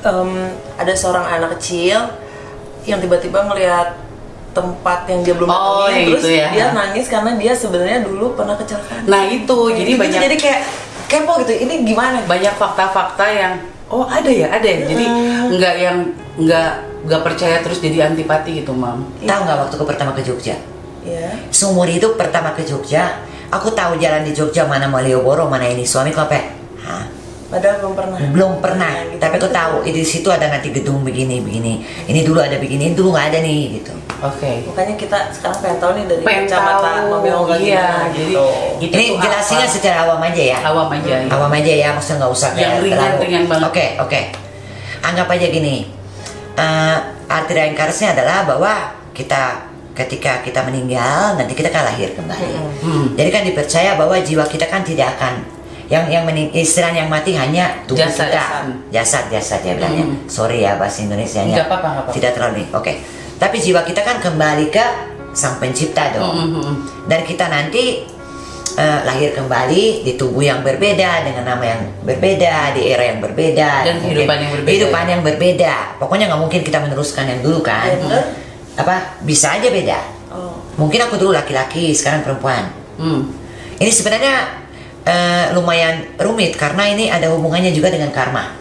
em, 0.00 0.30
ada 0.76 0.92
seorang 0.92 1.24
anak 1.24 1.58
kecil 1.58 1.98
yang 2.84 2.98
tiba-tiba 2.98 3.42
ngelihat 3.42 3.98
tempat 4.52 5.04
yang 5.06 5.20
dia 5.20 5.34
belum 5.34 5.46
Oh, 5.46 5.84
datengin, 5.84 5.92
yang 5.92 6.06
terus 6.08 6.22
itu 6.22 6.30
ya. 6.32 6.48
dia 6.48 6.66
nangis 6.72 7.06
karena 7.06 7.30
dia 7.34 7.52
sebenarnya 7.52 7.98
dulu 8.02 8.32
pernah 8.32 8.54
kecelakaan. 8.54 9.04
nah 9.04 9.22
itu 9.24 9.58
jadi 9.70 9.90
Gitu, 9.90 10.00
banyak 10.00 10.20
jadi 10.22 10.36
kayak 10.36 10.60
kepo 11.06 11.32
gitu. 11.42 11.52
Ini 11.58 11.74
gimana? 11.84 12.18
banyak 12.24 12.54
fakta-fakta 12.54 13.26
yang 13.28 13.52
oh 13.90 14.06
ada 14.06 14.30
ya 14.30 14.50
ada 14.50 14.66
ya? 14.66 14.80
Jadi 14.86 15.04
nggak 15.56 15.74
yang 15.78 15.98
nggak 16.36 16.70
nggak 17.06 17.22
percaya 17.22 17.62
terus 17.62 17.78
jadi 17.78 18.10
antipati 18.10 18.62
gitu 18.62 18.74
mam? 18.74 19.06
Tahu 19.22 19.40
nggak 19.46 19.58
waktu 19.66 19.74
aku 19.78 19.86
pertama 19.86 20.12
ke 20.12 20.22
Jogja? 20.26 20.56
Ya. 21.06 21.30
seumur 21.54 21.86
hidup 21.86 22.18
pertama 22.18 22.50
ke 22.50 22.66
Jogja 22.66 23.22
aku 23.54 23.70
tahu 23.70 23.94
jalan 24.02 24.26
di 24.26 24.34
Jogja 24.34 24.66
mana 24.66 24.90
Malioboro 24.90 25.46
mana 25.46 25.70
ini. 25.70 25.86
Suamiku 25.86 26.26
apa 26.26 26.50
hah 26.82 27.06
Padahal 27.46 27.76
belum 27.78 27.94
pernah. 27.94 28.18
belum 28.26 28.52
pernah 28.58 28.92
Gitu. 29.06 29.18
tapi 29.18 29.34
aku 29.36 29.48
tahu 29.48 29.74
di 29.82 30.02
situ 30.02 30.26
ada 30.26 30.46
nanti 30.46 30.68
gedung 30.68 31.00
begini 31.00 31.38
begini 31.38 31.78
ini 32.04 32.20
dulu 32.20 32.38
ada 32.38 32.56
begini 32.56 32.82
ini 32.84 32.94
dulu 32.94 33.10
nggak 33.10 33.26
ada 33.30 33.38
nih 33.40 33.60
gitu 33.76 33.94
Oke. 34.16 34.64
Makanya 34.64 34.96
kita 34.96 35.18
sekarang 35.28 35.58
pengen 35.60 35.76
tahu 35.76 35.90
nih 35.92 36.04
dari 36.06 36.22
kacamata 36.24 36.80
tahu, 36.80 37.12
Mami 37.12 37.28
Olga 37.30 37.54
iya, 37.58 38.08
gitu. 38.10 38.48
Itu 38.80 38.94
ini 38.94 39.12
jelasinnya 39.14 39.62
apa? 39.62 39.74
secara 39.74 39.98
awam 40.02 40.20
aja 40.22 40.42
ya 40.46 40.58
Awam 40.62 40.88
aja. 40.90 41.14
ya. 41.14 41.28
awam 41.28 41.52
aja 41.52 41.72
ya 41.76 41.88
maksudnya 41.92 42.16
nggak 42.18 42.32
usah 42.32 42.48
Yang 42.48 42.56
kayak 42.56 42.72
ringan- 42.80 42.96
terlalu- 42.96 43.22
ringan 43.22 43.44
banget. 43.46 43.68
oke 43.68 43.86
oke 44.00 44.20
anggap 45.02 45.28
aja 45.30 45.46
gini 45.48 45.76
Eh, 46.56 46.96
arti 47.28 47.52
reinkarnasinya 47.52 48.16
adalah 48.16 48.38
bahwa 48.46 48.72
kita 49.12 49.68
ketika 49.92 50.40
kita 50.40 50.60
meninggal 50.62 51.36
nanti 51.36 51.52
kita 51.52 51.68
akan 51.68 51.84
lahir 51.86 52.08
kembali 52.12 52.48
Hmm. 52.80 53.06
jadi 53.12 53.28
kan 53.28 53.42
dipercaya 53.44 53.92
bahwa 53.94 54.16
jiwa 54.18 54.44
kita 54.44 54.64
kan 54.64 54.80
tidak 54.80 55.12
akan 55.14 55.44
yang 55.86 56.04
yang 56.06 56.22
mening, 56.22 56.50
istilah 56.50 56.90
yang 56.90 57.06
mati 57.06 57.32
hanya 57.32 57.70
tubuh 57.84 58.02
Jasad. 58.02 58.26
kita 58.26 58.42
jasad 58.90 59.24
jasad 59.28 59.60
ya 59.60 59.74
bilangnya 59.74 60.04
Hmm. 60.04 60.18
sorry 60.26 60.60
ya 60.60 60.74
bahasa 60.74 61.00
Indonesia 61.00 61.40
nya 61.40 61.60
apa-apa, 61.60 61.70
nggak 61.88 62.02
apa-apa. 62.02 62.10
tidak 62.12 62.30
terlalu 62.32 62.62
oke 62.68 62.92
tapi 63.36 63.56
jiwa 63.56 63.80
kita 63.82 64.00
kan 64.00 64.18
kembali 64.18 64.66
ke 64.68 64.84
sang 65.32 65.56
pencipta 65.56 66.10
dong 66.10 66.26
Hmm, 66.28 66.48
hmm, 66.48 66.62
hmm. 66.64 66.76
dan 67.06 67.20
kita 67.22 67.46
nanti 67.46 68.02
eh, 68.74 69.00
lahir 69.02 69.32
kembali 69.32 70.02
di 70.02 70.12
tubuh 70.14 70.42
yang 70.42 70.60
berbeda 70.60 71.22
dengan 71.22 71.44
nama 71.46 71.64
yang 71.64 71.80
berbeda 72.02 72.74
di 72.74 72.82
era 72.86 73.04
yang 73.06 73.20
berbeda 73.20 73.70
Dan 73.84 73.96
kehidupan 74.00 74.36
yang 74.36 74.50
berbeda. 74.52 74.68
kehidupan 74.68 75.04
yang 75.06 75.22
berbeda 75.22 75.74
pokoknya 75.96 76.24
nggak 76.26 76.40
mungkin 76.40 76.60
kita 76.60 76.78
meneruskan 76.78 77.24
yang 77.26 77.40
dulu 77.40 77.62
kan 77.62 77.88
bener. 77.88 78.24
apa 78.74 78.94
bisa 79.22 79.54
aja 79.54 79.70
beda 79.70 80.18
Oh. 80.26 80.52
mungkin 80.76 81.00
aku 81.00 81.16
dulu 81.16 81.32
laki-laki 81.32 81.88
sekarang 81.90 82.20
perempuan 82.20 82.68
Hmm. 82.96 83.32
ini 83.76 83.88
sebenarnya 83.88 84.65
eh, 85.06 85.54
lumayan 85.54 86.18
rumit 86.18 86.58
karena 86.58 86.90
ini 86.90 87.08
ada 87.08 87.30
hubungannya 87.30 87.70
juga 87.70 87.88
dengan 87.88 88.10
karma. 88.10 88.52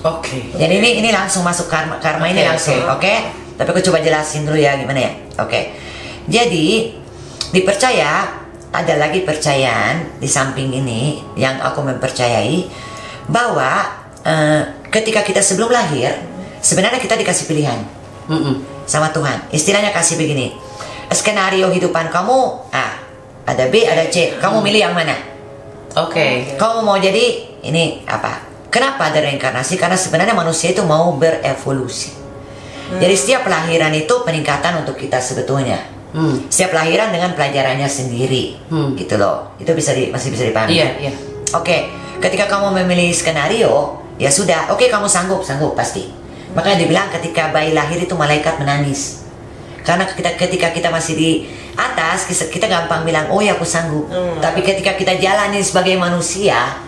Oke. 0.00 0.56
jadi 0.56 0.80
ini 0.80 1.04
ini 1.04 1.12
langsung 1.12 1.44
masuk 1.44 1.68
karma 1.68 2.00
karma 2.00 2.24
ini 2.24 2.40
Oke, 2.40 2.48
langsung 2.48 2.80
oke. 2.88 3.04
oke 3.04 3.14
tapi 3.60 3.68
aku 3.68 3.84
coba 3.84 4.00
jelasin 4.00 4.48
dulu 4.48 4.56
ya 4.56 4.72
gimana 4.80 4.96
ya? 4.96 5.12
Oke. 5.36 5.76
Jadi 6.24 6.96
dipercaya 7.52 8.40
ada 8.72 8.94
lagi 8.96 9.20
percayaan 9.20 10.16
di 10.16 10.24
samping 10.24 10.72
ini 10.72 11.20
yang 11.36 11.60
aku 11.60 11.84
mempercayai 11.84 12.64
bahwa 13.28 13.92
eh, 14.24 14.62
ketika 14.88 15.20
kita 15.20 15.44
sebelum 15.44 15.68
lahir 15.68 16.16
sebenarnya 16.64 16.96
kita 17.00 17.16
dikasih 17.20 17.44
pilihan 17.48 17.80
Hmm, 18.30 18.40
hmm. 18.40 18.56
sama 18.88 19.10
Tuhan. 19.12 19.52
Istilahnya 19.52 19.90
kasih 19.92 20.16
begini 20.16 20.54
skenario 21.10 21.68
hidupan 21.74 22.08
kamu 22.08 22.38
ah 22.70 22.94
ada 23.42 23.66
B 23.66 23.82
ada 23.82 24.06
C 24.06 24.38
kamu 24.38 24.62
milih 24.62 24.80
yang 24.86 24.94
mana 24.94 25.29
Oke. 25.96 26.54
kamu 26.54 26.86
mau 26.86 26.96
jadi 26.98 27.50
ini 27.66 28.06
apa? 28.06 28.46
Kenapa 28.70 29.10
ada 29.10 29.18
reinkarnasi? 29.18 29.74
Karena 29.74 29.98
sebenarnya 29.98 30.30
manusia 30.30 30.70
itu 30.70 30.86
mau 30.86 31.10
berevolusi. 31.18 32.14
Jadi 32.90 33.14
setiap 33.14 33.46
lahiran 33.46 33.90
itu 33.94 34.10
peningkatan 34.22 34.82
untuk 34.82 34.94
kita 34.98 35.18
sebetulnya. 35.18 35.78
Hmm. 36.10 36.46
Setiap 36.50 36.74
lahiran 36.74 37.14
dengan 37.14 37.34
pelajarannya 37.38 37.86
sendiri, 37.86 38.58
Hmm. 38.66 38.98
gitu 38.98 39.14
loh. 39.14 39.54
Itu 39.62 39.74
bisa 39.78 39.94
di, 39.94 40.10
masih 40.10 40.34
bisa 40.34 40.42
dipahami. 40.46 40.74
Iya, 40.74 40.88
iya. 40.98 41.12
Oke, 41.54 41.86
ketika 42.18 42.50
kamu 42.50 42.82
memilih 42.82 43.14
skenario, 43.14 43.98
ya 44.18 44.26
sudah. 44.30 44.74
Oke, 44.74 44.90
kamu 44.90 45.06
sanggup, 45.06 45.42
sanggup 45.46 45.78
pasti. 45.78 46.10
Makanya 46.54 46.82
dibilang 46.82 47.06
ketika 47.14 47.54
bayi 47.54 47.70
lahir 47.70 47.98
itu 47.98 48.14
malaikat 48.18 48.58
menangis. 48.58 49.22
Karena 49.86 50.02
kita 50.06 50.34
ketika 50.34 50.74
kita 50.74 50.90
masih 50.90 51.14
di 51.14 51.30
atas, 51.76 52.26
kita, 52.30 52.66
gampang 52.66 53.06
bilang, 53.06 53.30
oh 53.30 53.38
ya 53.38 53.54
aku 53.54 53.66
sanggup. 53.66 54.08
Hmm. 54.10 54.38
Tapi 54.42 54.64
ketika 54.64 54.94
kita 54.94 55.18
jalani 55.18 55.62
sebagai 55.62 55.94
manusia, 55.98 56.78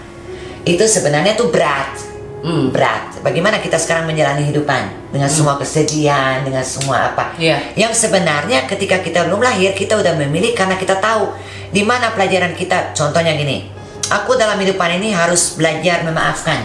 itu 0.63 0.83
sebenarnya 0.87 1.35
tuh 1.35 1.51
berat. 1.51 1.95
Hmm. 2.43 2.75
Berat. 2.75 3.23
Bagaimana 3.23 3.63
kita 3.63 3.79
sekarang 3.79 4.11
menjalani 4.11 4.51
hidupan 4.51 5.15
dengan 5.15 5.31
semua 5.31 5.55
kesedihan, 5.55 6.43
dengan 6.43 6.67
semua 6.67 7.15
apa? 7.15 7.39
Iya. 7.39 7.79
Yang 7.79 8.03
sebenarnya 8.07 8.67
ketika 8.67 8.99
kita 8.99 9.31
belum 9.31 9.39
lahir, 9.39 9.71
kita 9.79 9.95
udah 9.95 10.19
memilih 10.19 10.51
karena 10.55 10.75
kita 10.75 10.99
tahu 10.99 11.31
di 11.71 11.87
mana 11.87 12.11
pelajaran 12.11 12.59
kita. 12.59 12.91
Contohnya 12.99 13.39
gini, 13.39 13.71
aku 14.11 14.35
dalam 14.35 14.59
hidupan 14.59 14.99
ini 14.99 15.15
harus 15.15 15.55
belajar 15.55 16.03
memaafkan. 16.03 16.61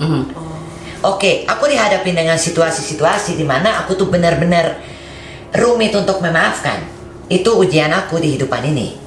Hmm. 0.00 0.24
Oke, 1.02 1.42
aku 1.50 1.66
dihadapin 1.66 2.14
dengan 2.14 2.38
situasi-situasi 2.38 3.34
di 3.34 3.42
mana 3.42 3.82
aku 3.82 3.98
tuh 3.98 4.06
benar-benar 4.06 4.78
rumit 5.52 5.92
untuk 5.92 6.22
memaafkan. 6.22 7.01
Itu 7.28 7.58
ujian 7.58 7.90
aku 7.90 8.18
di 8.18 8.34
hidupan 8.34 8.62
ini. 8.64 8.98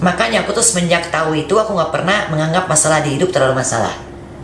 Makanya 0.00 0.44
aku 0.44 0.52
tuh 0.52 0.64
semenjak 0.64 1.12
tahu 1.12 1.36
itu 1.36 1.52
aku 1.52 1.76
nggak 1.76 1.92
pernah 1.92 2.28
menganggap 2.32 2.64
masalah 2.64 3.04
di 3.04 3.20
hidup 3.20 3.28
terlalu 3.28 3.60
masalah. 3.60 3.92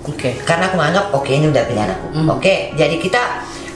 Oke. 0.04 0.36
Karena 0.44 0.68
aku 0.68 0.76
menganggap 0.76 1.10
oke 1.10 1.30
ini 1.32 1.48
udah 1.48 1.64
pilihan 1.64 1.90
aku. 1.90 2.06
Hmm. 2.12 2.28
Oke, 2.30 2.76
jadi 2.76 2.94
kita 2.94 3.22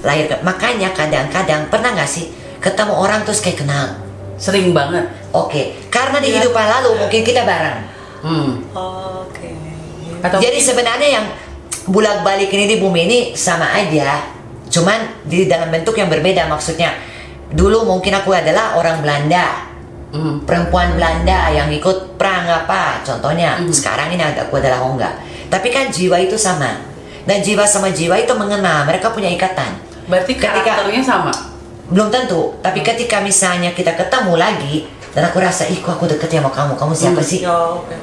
lahir. 0.04 0.28
ke- 0.28 0.40
Makanya 0.40 0.92
kadang-kadang 0.92 1.66
pernah 1.66 1.90
nggak 1.92 2.06
sih 2.06 2.28
ketemu 2.60 2.94
orang 2.94 3.24
terus 3.24 3.40
kayak 3.40 3.64
kenal. 3.64 3.96
Sering 4.36 4.72
banget. 4.72 5.08
Oke, 5.32 5.76
karena 5.88 6.16
di 6.16 6.32
Iya. 6.32 6.44
hidupan 6.44 6.64
lalu 6.70 6.90
mungkin 7.00 7.20
kita 7.20 7.42
bareng. 7.42 7.78
Hmm. 8.20 8.50
Oke. 9.24 9.48
Atau 10.20 10.36
Jadi 10.38 10.60
sebenarnya 10.60 11.08
yang 11.10 11.26
bulak 11.88 12.20
balik 12.20 12.48
ini 12.48 12.64
di 12.66 12.76
bumi 12.76 13.08
ini 13.08 13.18
sama 13.32 13.72
aja, 13.72 14.20
cuman 14.68 15.24
di 15.24 15.48
dalam 15.48 15.68
bentuk 15.68 15.96
yang 15.96 16.06
berbeda 16.06 16.44
maksudnya. 16.44 16.92
Dulu 17.50 17.82
mungkin 17.82 18.14
aku 18.14 18.30
adalah 18.30 18.78
orang 18.78 19.02
Belanda, 19.02 19.66
Hmm. 20.10 20.42
perempuan 20.42 20.98
Belanda 20.98 21.50
yang 21.50 21.70
ikut 21.70 22.18
perang 22.18 22.46
apa, 22.46 22.98
contohnya. 23.02 23.58
Mhm. 23.62 23.70
Sekarang 23.70 24.10
ini 24.10 24.22
aku 24.22 24.58
adalah 24.58 24.82
Hongga. 24.82 25.10
Tapi 25.46 25.70
kan 25.70 25.90
jiwa 25.90 26.18
itu 26.18 26.34
sama. 26.34 26.82
Dan 27.22 27.38
jiwa 27.38 27.62
sama 27.62 27.90
jiwa 27.90 28.18
itu 28.18 28.34
mengenal, 28.34 28.86
mereka 28.86 29.10
punya 29.10 29.30
ikatan. 29.30 29.70
Berarti 30.10 30.34
Ketika- 30.34 30.62
karakternya 30.62 31.02
sama. 31.04 31.30
Belum 31.90 32.10
tentu, 32.10 32.54
tapi 32.58 32.82
ketika 32.82 33.18
misalnya 33.18 33.70
kita 33.70 33.94
ketemu 33.94 34.34
lagi 34.34 34.86
dan 35.10 35.26
aku 35.26 35.38
rasa, 35.38 35.66
ih 35.66 35.78
kok 35.78 35.94
aku 35.94 36.06
deket 36.06 36.30
ya 36.30 36.42
sama 36.42 36.50
kamu, 36.50 36.72
kamu 36.74 36.92
siapa 36.94 37.22
Hmm. 37.22 37.30
sih? 37.30 37.40
Oh, 37.46 37.82
oke. 37.82 37.94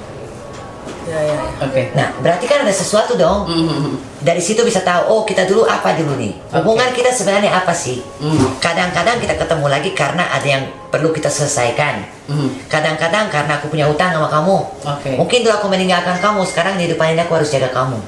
Ya, 1.07 1.19
ya, 1.23 1.33
ya. 1.33 1.49
Oke. 1.63 1.81
Nah, 1.95 2.11
berarti 2.19 2.45
kan 2.45 2.61
ada 2.61 2.73
sesuatu 2.73 3.15
dong. 3.15 3.47
Hmm, 3.47 3.63
hmm, 3.65 3.93
dari 4.17 4.41
situ 4.41 4.59
bisa 4.61 4.81
tahu 4.81 5.01
oh 5.07 5.21
kita 5.23 5.45
dulu 5.45 5.63
apa 5.63 5.93
dulu 5.93 6.17
nih 6.17 6.33
hubungan 6.51 6.89
kita 6.89 7.13
sebenarnya 7.13 7.53
apa 7.53 7.69
sih 7.69 8.01
Hmm. 8.17 8.57
kadang-kadang 8.57 9.21
kita 9.21 9.37
ketemu 9.37 9.65
lagi 9.69 9.93
karena 9.93 10.25
ada 10.27 10.43
yang 10.43 10.63
perlu 10.89 11.13
kita 11.13 11.29
selesaikan 11.29 12.01
Hmm. 12.25 12.49
kadang-kadang 12.65 13.29
karena 13.29 13.55
aku 13.55 13.69
punya 13.69 13.85
utang 13.85 14.11
sama 14.11 14.27
kamu 14.27 14.57
Oke. 14.83 15.09
mungkin 15.15 15.45
dulu 15.45 15.53
aku 15.53 15.67
meninggalkan 15.69 16.17
kamu 16.17 16.41
sekarang 16.43 16.75
di 16.75 16.89
depan 16.89 17.13
ini 17.13 17.21
aku 17.21 17.37
harus 17.37 17.47
jaga 17.47 17.69
kamu 17.69 18.01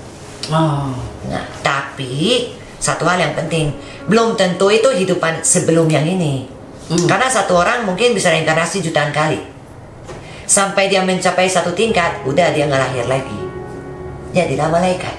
Oh. 0.50 0.92
nah 1.30 1.46
tapi 1.62 2.50
satu 2.76 3.06
hal 3.06 3.22
yang 3.22 3.38
penting 3.38 3.70
belum 4.10 4.34
tentu 4.34 4.68
itu 4.68 4.90
hidupan 4.90 5.40
sebelum 5.40 5.86
yang 5.88 6.04
ini 6.04 6.50
Hmm. 6.90 7.06
karena 7.06 7.30
satu 7.30 7.54
orang 7.54 7.86
mungkin 7.86 8.12
bisa 8.12 8.34
reinkarnasi 8.34 8.82
jutaan 8.82 9.14
kali 9.14 9.38
sampai 10.50 10.90
dia 10.90 11.06
mencapai 11.06 11.46
satu 11.46 11.72
tingkat 11.72 12.26
udah 12.26 12.50
dia 12.50 12.66
nggak 12.66 12.82
lahir 12.82 13.06
lagi 13.06 13.40
jadilah 14.34 14.74
malaikat 14.74 15.14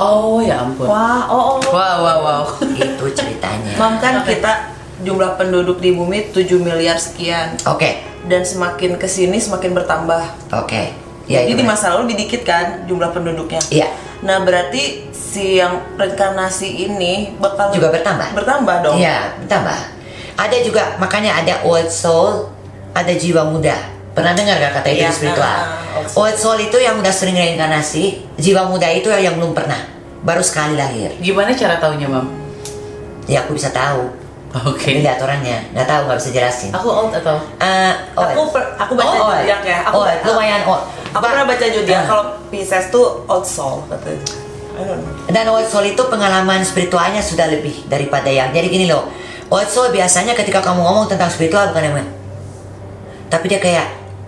Oh 0.00 0.40
ya 0.40 0.64
ampun. 0.64 0.88
Wah, 0.88 1.28
oh, 1.28 1.56
oh. 1.56 1.68
Wow, 1.68 1.96
wow, 2.00 2.18
wow. 2.24 2.42
itu 2.64 3.04
ceritanya 3.12 3.76
Mam 3.76 4.00
kan 4.00 4.24
Oke. 4.24 4.36
kita 4.36 4.72
jumlah 5.04 5.36
penduduk 5.36 5.84
di 5.84 5.92
bumi 5.92 6.32
7 6.32 6.48
miliar 6.64 6.96
sekian 6.96 7.60
Oke, 7.68 8.00
dan 8.24 8.40
semakin 8.40 8.96
ke 8.96 9.04
sini 9.04 9.36
semakin 9.36 9.76
bertambah. 9.76 10.22
oke. 10.56 10.82
Ya, 11.26 11.42
Jadi 11.44 11.60
di 11.60 11.64
masa 11.66 11.92
lalu 11.92 12.14
didikit 12.14 12.46
kan 12.46 12.86
jumlah 12.88 13.10
penduduknya. 13.12 13.58
Iya, 13.68 13.90
Nah 14.24 14.46
berarti 14.46 15.10
si 15.12 15.58
yang 15.58 15.82
reinkarnasi 15.98 16.86
ini 16.86 17.34
bakal 17.36 17.74
Juga 17.74 17.92
bertambah? 17.92 18.32
Bertambah 18.32 18.76
dong. 18.80 18.96
iya, 18.96 19.34
tambah. 19.44 19.76
Ada 20.38 20.56
juga, 20.62 20.96
makanya 20.96 21.36
ada 21.42 21.66
old 21.66 21.90
soul, 21.90 22.48
ada 22.94 23.12
jiwa 23.12 23.42
muda. 23.50 23.74
Pernah 24.16 24.32
dengar 24.32 24.56
gak 24.56 24.72
kata 24.80 24.88
itu 24.88 25.04
di 25.04 25.12
spiritual? 25.12 25.44
ah, 25.44 26.00
old 26.00 26.08
soul. 26.08 26.24
Old 26.24 26.36
soul 26.40 26.58
itu 26.58 26.76
yang 26.80 26.96
udah 26.96 27.12
sering 27.12 27.36
reinkarnasi, 27.36 28.24
jiwa 28.40 28.64
muda 28.64 28.88
itu 28.88 29.12
yang 29.12 29.36
belum 29.36 29.52
pernah, 29.52 29.76
baru 30.24 30.40
sekali 30.40 30.72
lahir. 30.72 31.12
Gimana 31.20 31.52
cara 31.52 31.76
taunya, 31.76 32.08
Mam? 32.08 32.24
Ya 33.28 33.44
aku 33.44 33.52
bisa 33.52 33.68
tahu, 33.68 34.08
Oke. 34.72 35.04
lihat 35.04 35.20
orangnya, 35.20 35.60
nggak 35.76 35.84
tahu 35.84 36.08
nggak 36.08 36.16
bisa 36.16 36.30
jelasin. 36.32 36.72
Aku 36.72 36.88
old 36.88 37.12
atau? 37.12 37.36
Eh, 37.60 37.92
old. 38.16 38.32
Aku 38.32 38.42
per- 38.48 38.72
aku 38.80 38.92
baca 38.96 39.04
Oh, 39.12 39.28
zodiak 39.36 39.60
ya. 39.60 39.78
Aku 39.84 39.94
Old, 40.00 40.16
lumayan 40.24 40.62
old. 40.64 40.82
Aku 41.12 41.20
Ba- 41.20 41.28
pernah 41.28 41.44
baca 41.44 41.64
zodiak 41.68 42.00
Ah. 42.00 42.08
kalau 42.08 42.24
Pisces 42.48 42.88
tuh 42.88 43.20
old 43.28 43.44
soul 43.44 43.84
katanya. 43.84 44.24
I 44.76 44.84
don't 44.84 45.00
know. 45.02 45.28
Dan 45.28 45.44
old 45.52 45.68
soul 45.68 45.84
itu 45.84 46.02
pengalaman 46.08 46.64
spiritualnya 46.64 47.20
sudah 47.20 47.52
lebih 47.52 47.84
daripada 47.84 48.32
yang. 48.32 48.48
Jadi 48.48 48.72
gini 48.72 48.86
loh, 48.88 49.12
old 49.52 49.68
soul 49.68 49.92
biasanya 49.92 50.32
ketika 50.32 50.64
kamu 50.64 50.80
ngomong 50.80 51.04
tentang 51.04 51.28
spiritual 51.28 51.68
bukan 51.68 51.84
yang 51.84 52.08
tapi 53.26 53.50
dia 53.50 53.58
kayak, 53.58 53.86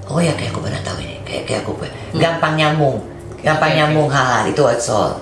oh 0.09 0.21
ya 0.21 0.33
kayak 0.35 0.51
aku 0.57 0.61
pernah 0.65 0.81
tahu 0.81 0.99
ini, 1.05 1.17
kayak 1.25 1.45
kayak 1.45 1.61
aku 1.65 1.73
pernah. 1.77 1.97
gampang 2.17 2.55
nyambung, 2.57 2.97
gampang 3.45 3.71
oke. 3.73 3.79
nyambung 3.79 4.09
hal-hal 4.09 4.45
itu 4.49 4.61
old 4.65 4.81
soul. 4.81 5.13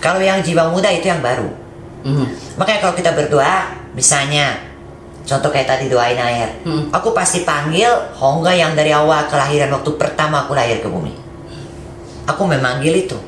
Kalau 0.00 0.20
yang 0.20 0.44
jiwa 0.44 0.68
muda 0.68 0.92
itu 0.92 1.08
yang 1.08 1.24
baru. 1.24 1.48
Hmm. 2.04 2.28
Makanya 2.60 2.80
kalau 2.84 2.94
kita 2.94 3.10
berdoa, 3.16 3.72
misalnya 3.96 4.60
contoh 5.26 5.50
kayak 5.50 5.66
tadi 5.66 5.90
doain 5.90 6.20
air, 6.20 6.52
Hmm. 6.62 6.92
aku 6.94 7.10
pasti 7.10 7.42
panggil 7.42 7.88
Hongga 8.14 8.54
yang 8.54 8.78
dari 8.78 8.94
awal 8.94 9.26
kelahiran 9.26 9.72
waktu 9.74 9.90
pertama 9.98 10.46
aku 10.46 10.54
lahir 10.54 10.78
ke 10.78 10.86
bumi. 10.86 11.16
Aku 12.30 12.46
memanggil 12.46 13.08
itu. 13.08 13.18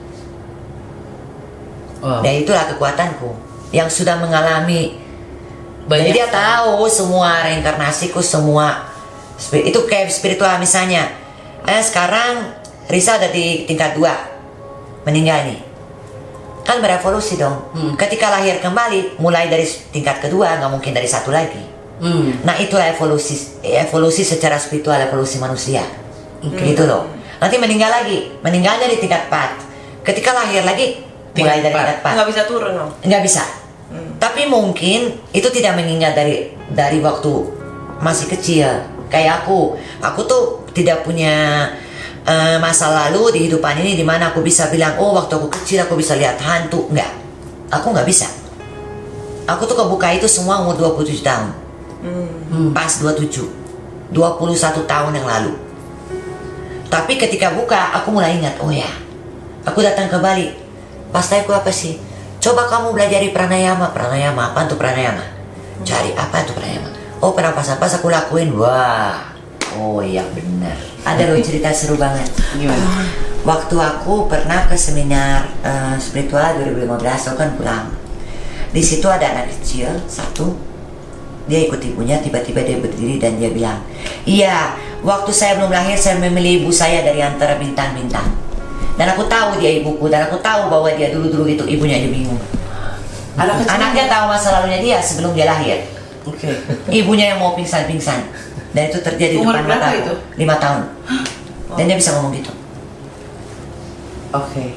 Oh. 1.98 2.22
Dan 2.22 2.46
itulah 2.46 2.70
kekuatanku 2.70 3.34
yang 3.74 3.90
sudah 3.90 4.16
mengalami 4.20 4.96
banyak. 5.88 6.12
Jadi 6.12 6.18
dia 6.20 6.28
tahu 6.30 6.84
semua 6.86 7.42
reinkarnasiku 7.48 8.20
semua 8.22 8.87
itu 9.54 9.80
kayak 9.86 10.10
spiritual 10.10 10.58
misalnya. 10.58 11.08
Eh 11.64 11.82
sekarang 11.82 12.58
Risa 12.88 13.20
ada 13.20 13.28
di 13.28 13.68
tingkat 13.68 13.94
dua 13.94 14.16
meninggal 15.04 15.44
nih 15.48 15.68
kan 16.68 16.84
berevolusi 16.84 17.40
dong. 17.40 17.72
Hmm. 17.72 17.96
Ketika 17.96 18.28
lahir 18.28 18.60
kembali, 18.60 19.16
mulai 19.16 19.48
dari 19.48 19.64
tingkat 19.88 20.20
kedua, 20.20 20.60
nggak 20.60 20.68
mungkin 20.68 20.92
dari 20.92 21.08
satu 21.08 21.32
lagi. 21.32 21.64
Hmm. 21.96 22.44
Nah 22.44 22.60
itulah 22.60 22.92
evolusi, 22.92 23.64
evolusi 23.64 24.20
secara 24.20 24.60
spiritual, 24.60 25.00
evolusi 25.00 25.40
manusia. 25.40 25.80
Okay. 26.44 26.76
Gitu 26.76 26.84
loh. 26.84 27.08
Nanti 27.40 27.56
meninggal 27.56 27.88
lagi, 27.88 28.36
meninggalnya 28.44 28.90
di 28.90 28.98
tingkat 28.98 29.30
4 29.30 30.04
Ketika 30.04 30.34
lahir 30.34 30.66
lagi, 30.66 31.00
mulai 31.38 31.64
dari 31.64 31.72
tingkat 31.72 31.98
4 32.04 32.16
Nggak 32.20 32.28
bisa 32.28 32.42
turun 32.44 32.70
dong? 32.76 32.90
Nggak 33.00 33.22
bisa. 33.24 33.44
Hmm. 33.88 34.20
Tapi 34.20 34.42
mungkin 34.44 35.16
itu 35.32 35.48
tidak 35.48 35.72
mengingat 35.72 36.12
dari 36.12 36.52
dari 36.68 37.00
waktu 37.00 37.32
masih 38.04 38.28
kecil. 38.28 38.68
Kayak 39.08 39.44
aku, 39.44 39.76
aku 40.04 40.20
tuh 40.28 40.42
tidak 40.76 41.00
punya 41.02 41.66
uh, 42.28 42.56
masa 42.60 42.92
lalu 42.92 43.32
di 43.32 43.40
hidupan 43.48 43.80
ini 43.80 43.96
di 43.96 44.04
mana 44.04 44.30
aku 44.30 44.44
bisa 44.44 44.68
bilang 44.68 45.00
oh 45.00 45.16
waktu 45.16 45.32
aku 45.40 45.48
kecil 45.48 45.82
aku 45.88 45.96
bisa 45.96 46.14
lihat 46.14 46.36
hantu. 46.38 46.84
Nggak 46.92 47.10
aku 47.72 47.96
nggak 47.96 48.04
bisa. 48.08 48.28
Aku 49.48 49.64
tuh 49.64 49.80
kebuka 49.80 50.12
itu 50.12 50.28
semua 50.28 50.60
umur 50.60 50.76
27 50.76 51.24
tahun. 51.24 51.50
Hmm. 51.98 52.70
pas 52.70 52.86
27 52.86 53.42
21 54.14 54.14
tahun 54.86 55.12
yang 55.18 55.26
lalu. 55.26 55.52
Tapi 56.88 57.18
ketika 57.18 57.52
buka 57.52 57.96
aku 57.96 58.12
mulai 58.12 58.36
ingat 58.36 58.60
oh 58.60 58.68
ya. 58.70 58.88
Aku 59.64 59.80
datang 59.80 60.08
ke 60.08 60.16
Bali. 60.20 60.52
Aku 61.12 61.50
apa 61.52 61.72
sih? 61.72 61.98
Coba 62.38 62.68
kamu 62.70 62.94
belajar 62.94 63.20
di 63.24 63.32
pranayama. 63.32 63.90
Pranayama 63.90 64.52
apa 64.52 64.68
tuh 64.68 64.78
pranayama? 64.78 65.24
Cari 65.82 66.14
apa 66.14 66.44
tuh 66.44 66.54
pranayama 66.54 67.07
oh 67.18 67.32
pernapasan 67.34 67.78
pas 67.78 67.92
aku 67.94 68.10
lakuin 68.10 68.54
wah 68.54 69.38
Oh 69.76 70.00
iya 70.00 70.24
benar. 70.32 70.74
Ada 71.04 71.28
loh 71.28 71.38
cerita 71.44 71.68
seru 71.68 72.00
banget. 72.00 72.24
Gimana? 72.56 73.04
Waktu 73.44 73.76
aku 73.76 74.26
pernah 74.26 74.64
ke 74.64 74.74
seminar 74.74 75.44
uh, 75.60 75.94
spiritual 76.00 76.56
2015, 76.64 77.28
aku 77.28 77.36
kan 77.36 77.50
pulang. 77.54 77.84
Di 78.72 78.80
situ 78.80 79.04
ada 79.06 79.28
anak 79.28 79.52
kecil 79.52 79.92
satu. 80.08 80.56
Dia 81.48 81.64
ikut 81.64 81.80
ibunya, 81.80 82.20
tiba-tiba 82.20 82.60
dia 82.60 82.76
berdiri 82.76 83.16
dan 83.16 83.40
dia 83.40 83.48
bilang, 83.48 83.80
iya, 84.28 84.76
waktu 85.00 85.32
saya 85.32 85.56
belum 85.56 85.72
lahir 85.72 85.96
saya 85.96 86.20
memilih 86.20 86.64
ibu 86.64 86.70
saya 86.72 87.00
dari 87.00 87.24
antara 87.24 87.56
bintang-bintang. 87.56 88.28
Dan 89.00 89.16
aku 89.16 89.24
tahu 89.30 89.56
dia 89.56 89.80
ibuku 89.80 90.12
dan 90.12 90.28
aku 90.28 90.36
tahu 90.44 90.68
bahwa 90.68 90.92
dia 90.92 91.08
dulu-dulu 91.08 91.48
itu 91.48 91.64
ibunya 91.64 91.96
aja 91.96 92.08
bingung. 92.12 92.40
Anak 93.38 93.64
Anaknya 93.64 94.10
tahu 94.10 94.24
masa 94.28 94.60
lalunya 94.60 94.82
dia 94.82 94.98
sebelum 95.00 95.32
dia 95.32 95.48
lahir. 95.48 95.97
Oke. 96.28 96.52
Okay. 96.52 97.00
Ibunya 97.00 97.34
yang 97.34 97.38
mau 97.40 97.56
pingsan-pingsan 97.56 98.48
dan 98.72 98.82
itu 98.92 98.98
terjadi 99.00 99.34
di 99.40 99.44
depan 99.44 99.64
mata 99.64 99.88
itu? 99.96 100.14
lima 100.36 100.56
tahun 100.60 100.82
dan 101.76 101.84
dia 101.88 101.96
bisa 101.96 102.10
ngomong 102.16 102.32
gitu 102.36 102.52
oke 104.36 104.44
okay. 104.44 104.68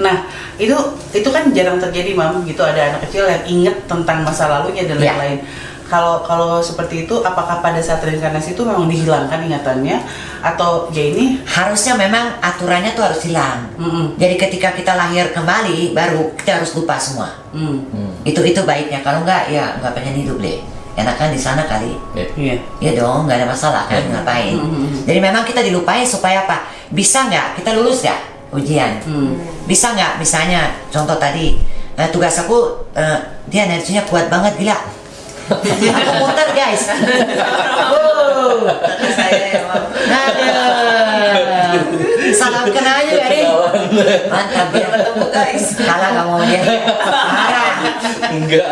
nah 0.00 0.24
itu 0.56 0.76
itu 1.12 1.28
kan 1.28 1.52
jarang 1.52 1.76
terjadi 1.76 2.16
mam 2.16 2.40
gitu 2.48 2.64
ada 2.64 2.96
anak 2.96 3.04
kecil 3.08 3.28
yang 3.28 3.44
inget 3.44 3.76
tentang 3.84 4.24
masa 4.24 4.48
lalunya 4.48 4.88
dan 4.88 4.96
ya. 4.96 5.12
lain-lain 5.12 5.40
kalau 5.86 6.18
kalau 6.26 6.58
seperti 6.58 7.06
itu 7.06 7.22
apakah 7.22 7.62
pada 7.62 7.78
saat 7.78 8.02
reinkarnasi 8.02 8.58
itu 8.58 8.62
memang 8.66 8.90
dihilangkan 8.90 9.46
ingatannya 9.46 10.02
atau 10.42 10.90
ya 10.90 11.14
ini 11.14 11.38
harusnya 11.46 11.94
memang 11.94 12.42
aturannya 12.42 12.90
tuh 12.98 13.06
harus 13.06 13.22
hilang 13.22 13.70
mm 13.78 13.86
-hmm. 13.86 14.04
jadi 14.18 14.34
ketika 14.34 14.74
kita 14.74 14.98
lahir 14.98 15.30
kembali 15.30 15.94
baru 15.94 16.34
kita 16.34 16.58
harus 16.58 16.74
lupa 16.74 16.98
semua 16.98 17.38
mm. 17.54 18.26
itu 18.26 18.40
itu 18.42 18.60
baiknya 18.66 19.06
kalau 19.06 19.22
enggak 19.22 19.46
ya 19.46 19.78
nggak 19.78 19.94
pengen 19.94 20.26
hidup 20.26 20.42
deh 20.42 20.58
enakan 20.96 21.28
di 21.30 21.40
sana 21.40 21.62
kali 21.68 21.92
iya 22.16 22.56
yeah. 22.56 22.58
yeah. 22.80 22.94
dong 22.96 23.28
nggak 23.28 23.44
ada 23.44 23.46
masalah 23.46 23.84
kan 23.84 24.00
yeah. 24.00 24.12
ngapain 24.16 24.56
mm-hmm. 24.56 25.04
jadi 25.04 25.18
memang 25.20 25.44
kita 25.44 25.60
dilupain 25.60 26.08
supaya 26.08 26.48
apa 26.48 26.72
bisa 26.90 27.28
nggak 27.28 27.60
kita 27.60 27.76
lulus 27.76 28.00
nggak 28.00 28.20
ujian 28.56 29.04
mm. 29.04 29.32
bisa 29.68 29.92
nggak 29.92 30.16
misalnya 30.16 30.72
contoh 30.88 31.20
tadi 31.20 31.60
uh, 32.00 32.08
tugas 32.08 32.32
aku 32.40 32.88
uh, 32.96 33.18
dia 33.46 33.68
energinya 33.68 34.02
kuat 34.08 34.32
banget 34.32 34.56
gila 34.56 34.78
aku 35.46 36.12
muter 36.18 36.48
guys 36.56 36.90
wow 37.92 38.66
saya 39.14 39.62
salam 42.36 42.68
kenal 42.68 42.94
aja 43.00 43.16
ya 43.16 43.52
mantap 44.28 44.68
ya 44.76 44.86
ketemu 44.92 45.24
guys. 45.32 45.64
Kalah 45.80 46.10
mau 46.20 46.44
dia. 46.44 46.60
Parah 46.60 47.74
enggak. 48.36 48.70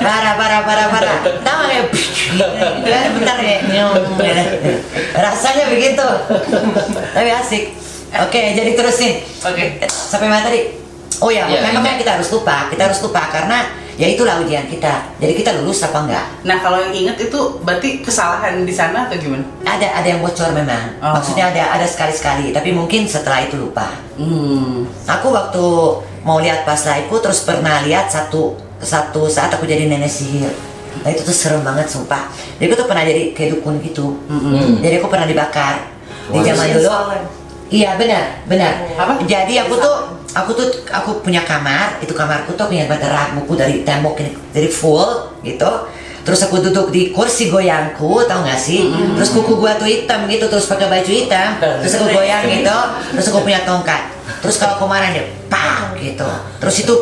Parah 0.00 0.32
parah 0.40 0.60
parah 0.64 0.86
parah. 0.88 1.16
Tahu 1.44 1.62
ya 1.68 1.80
bentar 3.12 3.38
ya 3.44 3.60
rasanya 5.20 5.64
begitu. 5.68 6.08
Tapi 7.12 7.28
asik. 7.28 7.64
Oke 8.24 8.40
jadi 8.56 8.72
terusin 8.72 9.20
oke. 9.44 9.64
Sampai 9.88 10.28
mana 10.32 10.48
tadi? 10.48 10.80
Oh 11.22 11.30
ya, 11.30 11.46
ya 11.46 11.62
memang 11.70 11.84
kita 12.00 12.18
harus 12.18 12.34
lupa 12.34 12.66
kita 12.66 12.90
harus 12.90 12.98
lupa 13.04 13.30
karena 13.30 13.81
ya 14.00 14.06
itulah 14.08 14.40
ujian 14.40 14.64
kita. 14.68 15.12
Jadi 15.20 15.32
kita 15.36 15.50
lulus 15.60 15.84
apa 15.84 16.04
enggak? 16.08 16.26
Nah 16.48 16.56
kalau 16.60 16.78
yang 16.80 16.94
ingat 16.94 17.16
itu 17.20 17.38
berarti 17.60 18.00
kesalahan 18.00 18.64
di 18.64 18.72
sana 18.72 19.08
atau 19.08 19.16
gimana? 19.20 19.44
Ada 19.64 20.02
ada 20.02 20.06
yang 20.08 20.20
bocor 20.24 20.52
memang. 20.56 20.96
Oh. 21.02 21.18
maksudnya 21.18 21.52
ada 21.52 21.80
ada 21.80 21.86
sekali 21.86 22.14
sekali 22.14 22.46
tapi 22.54 22.72
mungkin 22.72 23.04
setelah 23.04 23.44
itu 23.44 23.58
lupa. 23.58 23.92
Hmm. 24.16 24.84
aku 25.08 25.32
waktu 25.32 25.64
mau 26.22 26.38
lihat 26.38 26.62
pas 26.68 26.78
liveku 26.78 27.18
terus 27.18 27.42
pernah 27.42 27.82
lihat 27.82 28.12
satu 28.12 28.54
satu 28.78 29.26
saat 29.26 29.50
aku 29.52 29.64
jadi 29.68 29.88
nenek 29.88 30.10
sihir. 30.10 30.52
Nah 31.02 31.08
itu 31.08 31.24
tuh 31.24 31.34
serem 31.34 31.64
banget 31.64 31.88
sumpah. 31.88 32.28
Jadi 32.60 32.68
aku 32.68 32.76
tuh 32.84 32.86
pernah 32.86 33.04
jadi 33.04 33.32
kayak 33.32 33.58
dukun 33.58 33.80
gitu. 33.80 34.20
-hmm. 34.28 34.84
jadi 34.84 35.00
aku 35.00 35.08
pernah 35.08 35.26
dibakar. 35.26 35.88
Di 36.32 36.38
zaman 36.38 36.66
dulu 36.78 36.88
iya 37.72 37.96
benar 37.96 38.44
benar. 38.44 38.72
Apa? 39.00 39.24
Jadi 39.24 39.56
aku 39.56 39.80
tuh 39.80 39.96
aku 40.36 40.50
tuh 40.52 40.68
aku 40.92 41.24
punya 41.24 41.40
kamar. 41.42 41.96
Itu 42.04 42.12
kamarku 42.12 42.52
tuh 42.52 42.68
punya 42.68 42.84
rak 42.86 43.40
buku 43.40 43.56
dari 43.56 43.80
tembok 43.82 44.20
ini 44.20 44.36
dari 44.52 44.68
full 44.68 45.40
gitu. 45.40 45.88
Terus 46.22 46.38
aku 46.46 46.62
duduk 46.62 46.94
di 46.94 47.10
kursi 47.10 47.50
goyangku 47.50 48.22
tau 48.30 48.46
gak 48.46 48.54
sih? 48.54 48.86
Mm-hmm. 48.86 49.18
terus 49.18 49.34
kuku 49.34 49.58
gua 49.58 49.74
tuh 49.74 49.90
hitam 49.90 50.30
gitu 50.30 50.46
terus 50.46 50.70
pakai 50.70 50.86
baju 50.86 51.10
hitam. 51.10 51.58
Terus 51.58 51.98
aku 51.98 52.06
goyang 52.14 52.44
gitu 52.46 52.76
terus 53.16 53.26
aku 53.32 53.38
punya 53.42 53.64
tongkat. 53.66 54.12
Terus 54.38 54.56
kalau 54.60 54.78
aku 54.78 54.86
marah 54.86 55.10
dia 55.10 55.26
pak 55.50 55.98
gitu. 55.98 56.28
Terus 56.62 56.76
itu 56.86 56.94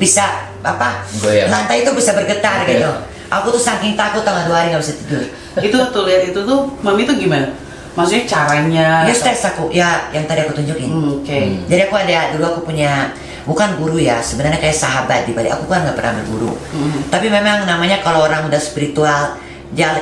bisa 0.00 0.48
apa 0.62 1.04
goyang. 1.20 1.50
lantai 1.50 1.84
itu 1.84 1.90
bisa 1.92 2.16
bergetar 2.16 2.64
gitu. 2.64 2.88
Aku 3.28 3.48
tuh 3.52 3.60
saking 3.60 3.96
takut 3.96 4.24
tengah 4.24 4.48
dua 4.48 4.64
hari 4.64 4.72
nggak 4.72 4.80
bisa 4.80 4.94
tidur. 4.96 5.22
Itu 5.60 5.76
tuh 5.92 6.02
lihat 6.08 6.22
itu 6.32 6.40
tuh 6.40 6.72
mami 6.80 7.04
tuh 7.04 7.20
gimana 7.20 7.52
maksudnya 7.92 8.24
caranya 8.24 8.88
ya 9.04 9.14
tes 9.14 9.42
aku 9.44 9.68
ya 9.68 10.08
yang 10.16 10.24
tadi 10.24 10.48
aku 10.48 10.56
tunjukin 10.56 10.88
hmm, 10.88 11.08
oke 11.20 11.24
okay. 11.28 11.44
hmm. 11.52 11.68
jadi 11.68 11.80
aku 11.88 11.94
ada 12.00 12.18
dulu 12.32 12.44
aku 12.56 12.60
punya 12.72 13.12
bukan 13.44 13.76
guru 13.76 13.98
ya 13.98 14.22
sebenarnya 14.22 14.62
kayak 14.62 14.76
sahabat 14.78 15.26
di 15.28 15.34
balik 15.34 15.52
aku 15.58 15.66
kan 15.68 15.84
nggak 15.84 15.96
pernah 15.98 16.12
berguru 16.22 16.54
hmm. 16.54 17.12
tapi 17.12 17.26
memang 17.28 17.68
namanya 17.68 18.00
kalau 18.00 18.24
orang 18.24 18.48
udah 18.48 18.60
spiritual 18.62 19.36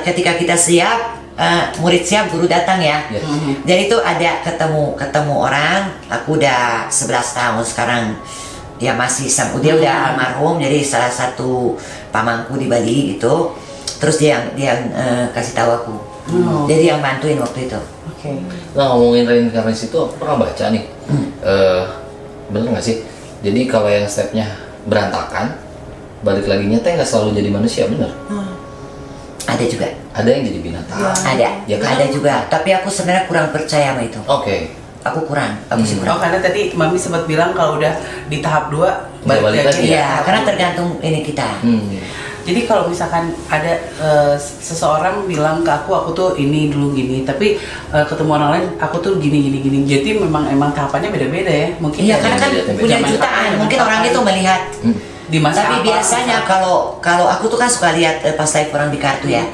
ketika 0.03 0.35
kita 0.37 0.55
siap 0.55 1.19
uh, 1.35 1.63
murid 1.81 2.03
siap 2.05 2.31
guru 2.31 2.47
datang 2.47 2.79
ya 2.79 3.03
yes. 3.11 3.23
hmm. 3.25 3.65
jadi 3.67 3.81
itu 3.91 3.97
ada 3.99 4.45
ketemu 4.45 4.95
ketemu 4.95 5.33
orang 5.35 5.79
aku 6.07 6.39
udah 6.39 6.87
11 6.87 7.11
tahun 7.11 7.63
sekarang 7.65 8.03
ya 8.81 8.97
masih 8.97 9.27
sam 9.29 9.51
dia 9.59 9.75
udah 9.75 9.93
hmm. 9.93 10.07
almarhum 10.15 10.55
jadi 10.61 10.79
salah 10.85 11.11
satu 11.11 11.75
pamangku 12.13 12.55
di 12.55 12.71
Bali 12.71 13.15
gitu 13.17 13.57
terus 13.99 14.17
dia 14.17 14.37
yang 14.37 14.45
dia 14.57 14.67
yang 14.73 14.81
uh, 14.95 15.25
kasih 15.33 15.53
tahu 15.53 15.69
aku 15.75 16.10
Hmm. 16.29 16.69
Jadi 16.69 16.83
yang 16.87 16.99
bantuin 17.01 17.37
waktu 17.41 17.69
itu. 17.69 17.79
Oke. 18.07 18.29
Okay. 18.29 18.35
Nah 18.77 18.93
ngomongin 18.93 19.25
reinkarnasi 19.25 19.89
itu 19.89 19.97
aku 19.97 20.13
pernah 20.21 20.37
baca 20.37 20.65
nih, 20.69 20.83
hmm. 21.09 21.25
uh, 21.41 21.81
bener 22.53 22.67
nggak 22.77 22.85
sih? 22.85 23.01
Jadi 23.41 23.65
kalau 23.65 23.89
yang 23.89 24.05
stepnya 24.05 24.45
berantakan, 24.85 25.57
balik 26.21 26.45
lagi 26.45 26.69
nyata 26.69 26.93
nggak 26.93 27.09
selalu 27.09 27.41
jadi 27.41 27.49
manusia 27.49 27.83
bener? 27.89 28.11
Hmm. 28.29 28.53
Ada 29.49 29.65
juga. 29.65 29.87
Ada 30.13 30.29
yang 30.29 30.43
jadi 30.45 30.59
binatang. 30.61 30.99
Ya. 31.01 31.11
Ada. 31.25 31.49
Ya 31.65 31.75
kan? 31.81 31.89
Ada 31.97 32.05
juga. 32.13 32.33
Tapi 32.47 32.69
aku 32.77 32.87
sebenarnya 32.93 33.25
kurang 33.25 33.47
percaya 33.49 33.97
sama 33.97 34.01
itu. 34.05 34.19
Oke. 34.29 34.45
Okay. 34.45 34.61
Aku 35.01 35.25
kurang. 35.25 35.57
Aku 35.73 35.81
hmm. 35.81 35.89
sih 35.89 35.97
kurang. 35.97 36.13
Oh 36.15 36.19
karena 36.21 36.37
tadi 36.37 36.77
mami 36.77 37.01
sempat 37.01 37.25
bilang 37.25 37.57
kalau 37.57 37.81
udah 37.81 37.97
di 38.29 38.37
tahap 38.37 38.69
dua 38.69 39.09
balik, 39.25 39.41
balik 39.49 39.59
lagi. 39.73 39.89
Iya, 39.89 40.21
karena 40.21 40.41
tergantung 40.45 41.01
ini 41.01 41.25
kita. 41.25 41.65
Hmm 41.65 41.97
jadi 42.41 42.65
kalau 42.65 42.89
misalkan 42.89 43.29
ada 43.47 43.73
uh, 44.01 44.35
seseorang 44.37 45.29
bilang 45.29 45.61
ke 45.61 45.69
aku 45.69 45.93
aku 45.93 46.09
tuh 46.13 46.29
ini 46.37 46.73
dulu 46.73 46.93
gini 46.97 47.21
tapi 47.21 47.61
uh, 47.93 48.05
ketemu 48.05 48.31
orang 48.33 48.49
lain 48.57 48.65
aku 48.81 48.97
tuh 48.97 49.13
gini 49.21 49.49
gini 49.49 49.57
gini 49.61 49.77
jadi 49.85 50.17
memang 50.17 50.49
emang 50.49 50.73
tahapannya 50.73 51.13
beda-beda 51.13 51.51
ya 51.51 51.69
mungkin 51.77 52.01
iya 52.01 52.15
karena 52.17 52.37
kan 52.41 52.49
punya 52.73 52.97
jutaan 53.05 53.49
mungkin 53.61 53.77
orang 53.77 54.01
itu 54.05 54.19
melihat 54.25 54.61
hmm. 54.81 54.95
di 55.29 55.37
masa 55.37 55.69
tapi 55.69 55.75
apa, 55.81 55.85
biasanya 55.93 56.37
kalau 56.43 56.97
kalau 56.97 57.29
aku 57.29 57.45
tuh 57.45 57.59
kan 57.61 57.69
suka 57.69 57.93
lihat 57.93 58.25
uh, 58.25 58.33
pas 58.33 58.49
live 58.49 58.71
orang 58.73 58.89
di 58.89 58.99
kartu 58.99 59.27
ya 59.29 59.45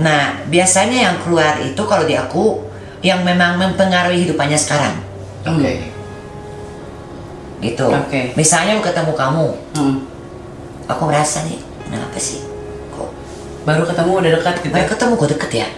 nah 0.00 0.44
biasanya 0.48 0.98
yang 1.10 1.16
keluar 1.24 1.60
itu 1.60 1.82
kalau 1.88 2.04
di 2.04 2.16
aku 2.16 2.60
yang 3.00 3.24
memang 3.24 3.56
mempengaruhi 3.56 4.28
hidupannya 4.28 4.60
sekarang 4.60 5.00
oke 5.48 5.56
okay. 5.56 5.76
gitu 7.64 7.88
Oke. 7.88 8.36
misalnya 8.36 8.76
aku 8.76 8.92
ketemu 8.92 9.12
kamu 9.16 9.46
Hmm. 9.76 9.96
aku 10.84 11.02
merasa 11.08 11.44
nih 11.48 11.69
kenapa 11.90 12.18
sih? 12.22 12.40
Kok? 12.94 13.10
Baru 13.66 13.82
ketemu 13.84 14.10
udah 14.22 14.32
dekat 14.38 14.54
gitu. 14.62 14.72
baru 14.72 14.86
ketemu 14.88 15.12
kok 15.18 15.30
deket 15.36 15.50
ya? 15.66 15.68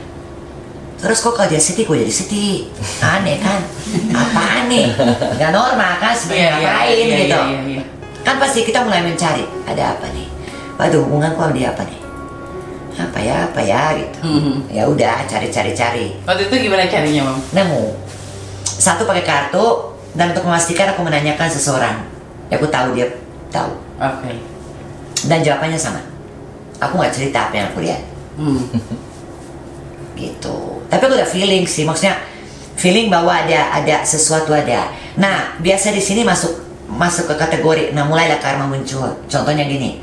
Terus 1.03 1.19
kok 1.19 1.35
kalau 1.35 1.51
dia 1.51 1.59
sedih 1.59 1.83
kok 1.83 1.99
jadi 1.99 2.15
sedih 2.15 2.71
aneh 3.03 3.43
kan? 3.43 3.59
Apaan 4.15 4.71
nih? 4.71 4.87
Nggak 5.35 5.51
normal 5.51 5.93
kan 5.99 6.15
sebenarnya 6.15 6.47
iya, 6.47 6.55
ngapain 6.63 6.95
iya, 6.95 7.17
gitu? 7.19 7.41
iya, 7.43 7.43
iya, 7.43 7.61
iya. 7.67 7.83
kan 8.23 8.39
pasti 8.39 8.63
kita 8.63 8.87
mulai 8.87 9.03
mencari 9.03 9.43
ada 9.67 9.99
apa 9.99 10.07
nih? 10.15 10.29
Waduh 10.79 11.03
hubunganku 11.03 11.43
sama 11.43 11.53
dia 11.59 11.75
apa 11.75 11.83
nih? 11.83 12.01
Apa 12.93 13.19
ya 13.19 13.37
apa 13.51 13.61
ya 13.67 13.85
gitu. 13.99 14.19
Hmm. 14.23 14.57
ya 14.71 14.85
udah 14.87 15.25
cari 15.25 15.49
cari 15.49 15.73
cari 15.73 16.07
Waktu 16.29 16.47
itu 16.47 16.71
gimana 16.71 16.87
carinya, 16.87 17.35
Mam? 17.35 17.39
nemu. 17.51 17.85
Satu 18.63 19.03
pakai 19.03 19.27
kartu 19.27 19.97
dan 20.15 20.31
untuk 20.31 20.47
memastikan 20.47 20.95
aku 20.95 21.03
menanyakan 21.03 21.51
seseorang. 21.51 21.99
Ya 22.47 22.63
aku 22.63 22.71
tahu 22.71 22.95
dia 22.95 23.11
tahu. 23.51 23.75
Oke. 23.99 24.52
Dan 25.29 25.43
jawabannya 25.43 25.79
sama. 25.79 26.01
Aku 26.83 26.99
nggak 26.99 27.15
cerita 27.15 27.51
apa 27.51 27.55
yang 27.59 27.67
aku 27.71 27.79
lihat. 27.83 28.03
Hmm. 28.39 28.63
gitu. 30.21 30.57
Tapi 30.89 31.03
aku 31.03 31.15
udah 31.15 31.29
feeling 31.29 31.65
sih 31.67 31.83
maksudnya 31.83 32.19
feeling 32.79 33.11
bahwa 33.11 33.33
ada 33.33 33.75
ada 33.75 34.07
sesuatu 34.07 34.55
ada. 34.55 34.91
Nah 35.19 35.59
biasa 35.63 35.95
di 35.95 36.03
sini 36.03 36.23
masuk 36.23 36.63
masuk 36.93 37.31
ke 37.33 37.35
kategori 37.39 37.95
nah 37.95 38.07
mulailah 38.07 38.43
karma 38.43 38.67
muncul. 38.71 39.19
Contohnya 39.27 39.67
gini. 39.67 40.03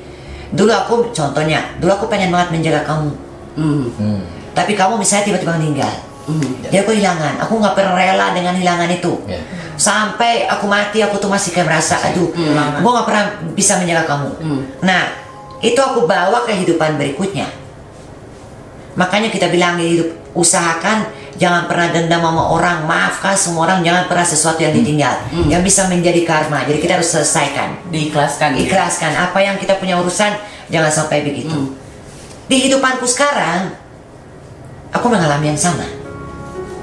Dulu 0.49 0.71
aku 0.73 0.95
contohnya 1.13 1.77
dulu 1.77 1.93
aku 1.93 2.05
pengen 2.09 2.33
banget 2.33 2.49
menjaga 2.55 2.81
kamu. 2.83 3.29
Hmm. 3.59 3.91
Hmm. 3.99 4.21
tapi 4.55 4.71
kamu 4.77 4.95
misalnya 4.95 5.27
tiba-tiba 5.27 5.59
meninggal 5.59 5.91
Hmm. 6.21 6.61
jadi 6.61 6.83
aku 6.83 6.91
hilangan 6.91 7.37
aku 7.37 7.53
nggak 7.55 7.73
pernah 7.73 7.93
rela 7.93 8.27
dengan 8.31 8.53
hilangan 8.53 8.87
itu 8.87 9.17
Ya. 9.25 9.39
sampai 9.73 10.45
aku 10.45 10.65
mati 10.65 10.99
aku 10.99 11.15
tuh 11.15 11.27
masih 11.27 11.51
kayak 11.51 11.67
merasa 11.67 11.97
aduh 11.99 12.29
Kehilangan. 12.29 12.79
gue 12.79 12.91
nggak 12.91 13.07
pernah 13.07 13.23
bisa 13.53 13.73
menjaga 13.75 14.03
kamu 14.05 14.29
Hmm. 14.37 14.61
nah 14.79 15.01
itu 15.59 15.75
aku 15.75 16.05
bawa 16.05 16.43
ke 16.43 16.53
kehidupan 16.53 16.95
berikutnya 16.95 17.47
makanya 18.93 19.29
kita 19.29 19.47
bilang 19.47 19.75
di 19.75 19.95
hidup 19.95 20.09
usahakan 20.33 21.07
jangan 21.33 21.65
pernah 21.65 21.87
dendam 21.89 22.19
sama 22.19 22.43
orang 22.45 22.83
maafkan 22.83 23.31
semua 23.33 23.65
orang 23.65 23.79
jangan 23.79 24.05
pernah 24.05 24.23
sesuatu 24.23 24.59
yang 24.59 24.71
ditinggal 24.71 25.15
yang 25.47 25.61
bisa 25.61 25.87
menjadi 25.87 26.21
karma 26.23 26.61
jadi 26.61 26.77
kita 26.77 26.93
harus 26.95 27.09
selesaikan 27.09 27.79
Diikhlaskan. 27.87 28.53
ya? 28.53 28.59
ikhlaskan 28.61 29.11
apa 29.15 29.39
yang 29.39 29.55
kita 29.55 29.75
punya 29.75 29.95
urusan 29.95 30.35
jangan 30.67 30.91
sampai 30.91 31.23
begitu 31.23 31.49
Hmm. 31.49 31.73
di 32.45 32.57
hidupanku 32.61 33.03
sekarang 33.03 33.71
aku 34.89 35.05
mengalami 35.07 35.47
yang 35.47 35.59
sama 35.59 35.85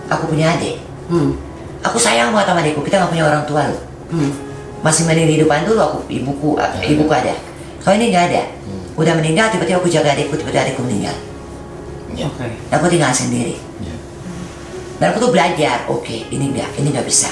aku 0.09 0.25
punya 0.29 0.53
adik 0.53 0.77
Hmm. 1.07 1.39
aku 1.81 1.97
sayang 1.97 2.31
banget 2.31 2.51
sama 2.51 2.61
adikku 2.61 2.83
kita 2.83 2.99
nggak 2.99 3.11
punya 3.11 3.25
orang 3.25 3.43
tua 3.45 3.63
loh 3.67 3.81
Hmm. 4.07 4.31
masih 4.81 5.03
mending 5.05 5.27
kehidupan 5.29 5.63
dulu 5.63 5.79
aku 5.81 5.99
ibuku 6.09 6.51
Ya. 6.57 6.67
ibuku 6.85 7.11
ada 7.11 7.35
kalau 7.79 7.95
ini 7.95 8.11
nggak 8.11 8.25
ada 8.29 8.43
Hmm. 8.63 8.83
udah 8.97 9.13
meninggal 9.15 9.47
tiba-tiba 9.49 9.79
aku 9.79 9.89
jaga 9.89 10.11
adikku 10.13 10.35
tiba-tiba 10.35 10.63
adikku 10.65 10.83
meninggal 10.83 11.15
Ya. 12.11 12.25
Oke. 12.25 12.49
Dan 12.49 12.75
aku 12.75 12.87
tinggal 12.89 13.13
sendiri 13.13 13.55
Ya. 13.79 13.95
dan 14.97 15.07
aku 15.11 15.19
tuh 15.21 15.31
belajar 15.31 15.85
oke 15.87 16.17
ini 16.27 16.45
enggak 16.49 16.71
ini 16.75 16.89
nggak 16.89 17.05
bisa 17.05 17.29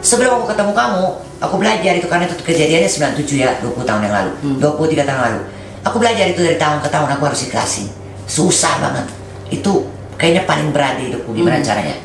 sebelum 0.00 0.38
aku 0.38 0.46
ketemu 0.48 0.72
kamu 0.72 1.04
aku 1.40 1.54
belajar 1.56 1.92
itu 1.92 2.06
karena 2.06 2.24
itu 2.24 2.36
kejadiannya 2.38 2.86
97 2.86 3.36
ya 3.36 3.50
20 3.58 3.82
tahun 3.82 4.00
yang 4.02 4.14
lalu 4.14 4.32
Hmm. 4.38 4.56
23 4.60 5.02
tahun 5.02 5.20
lalu 5.24 5.40
aku 5.82 5.96
belajar 5.98 6.24
itu 6.26 6.40
dari 6.40 6.56
tahun 6.56 6.78
ke 6.78 6.88
tahun 6.88 7.08
aku 7.10 7.22
harus 7.26 7.40
ikhlasin 7.42 7.88
susah 8.24 8.80
banget 8.80 9.06
itu 9.50 9.84
kayaknya 10.16 10.42
paling 10.44 10.70
berat 10.70 10.96
di 10.96 11.08
hidupku 11.08 11.30
gimana 11.30 11.56
Hmm. 11.56 11.66
caranya 11.66 11.96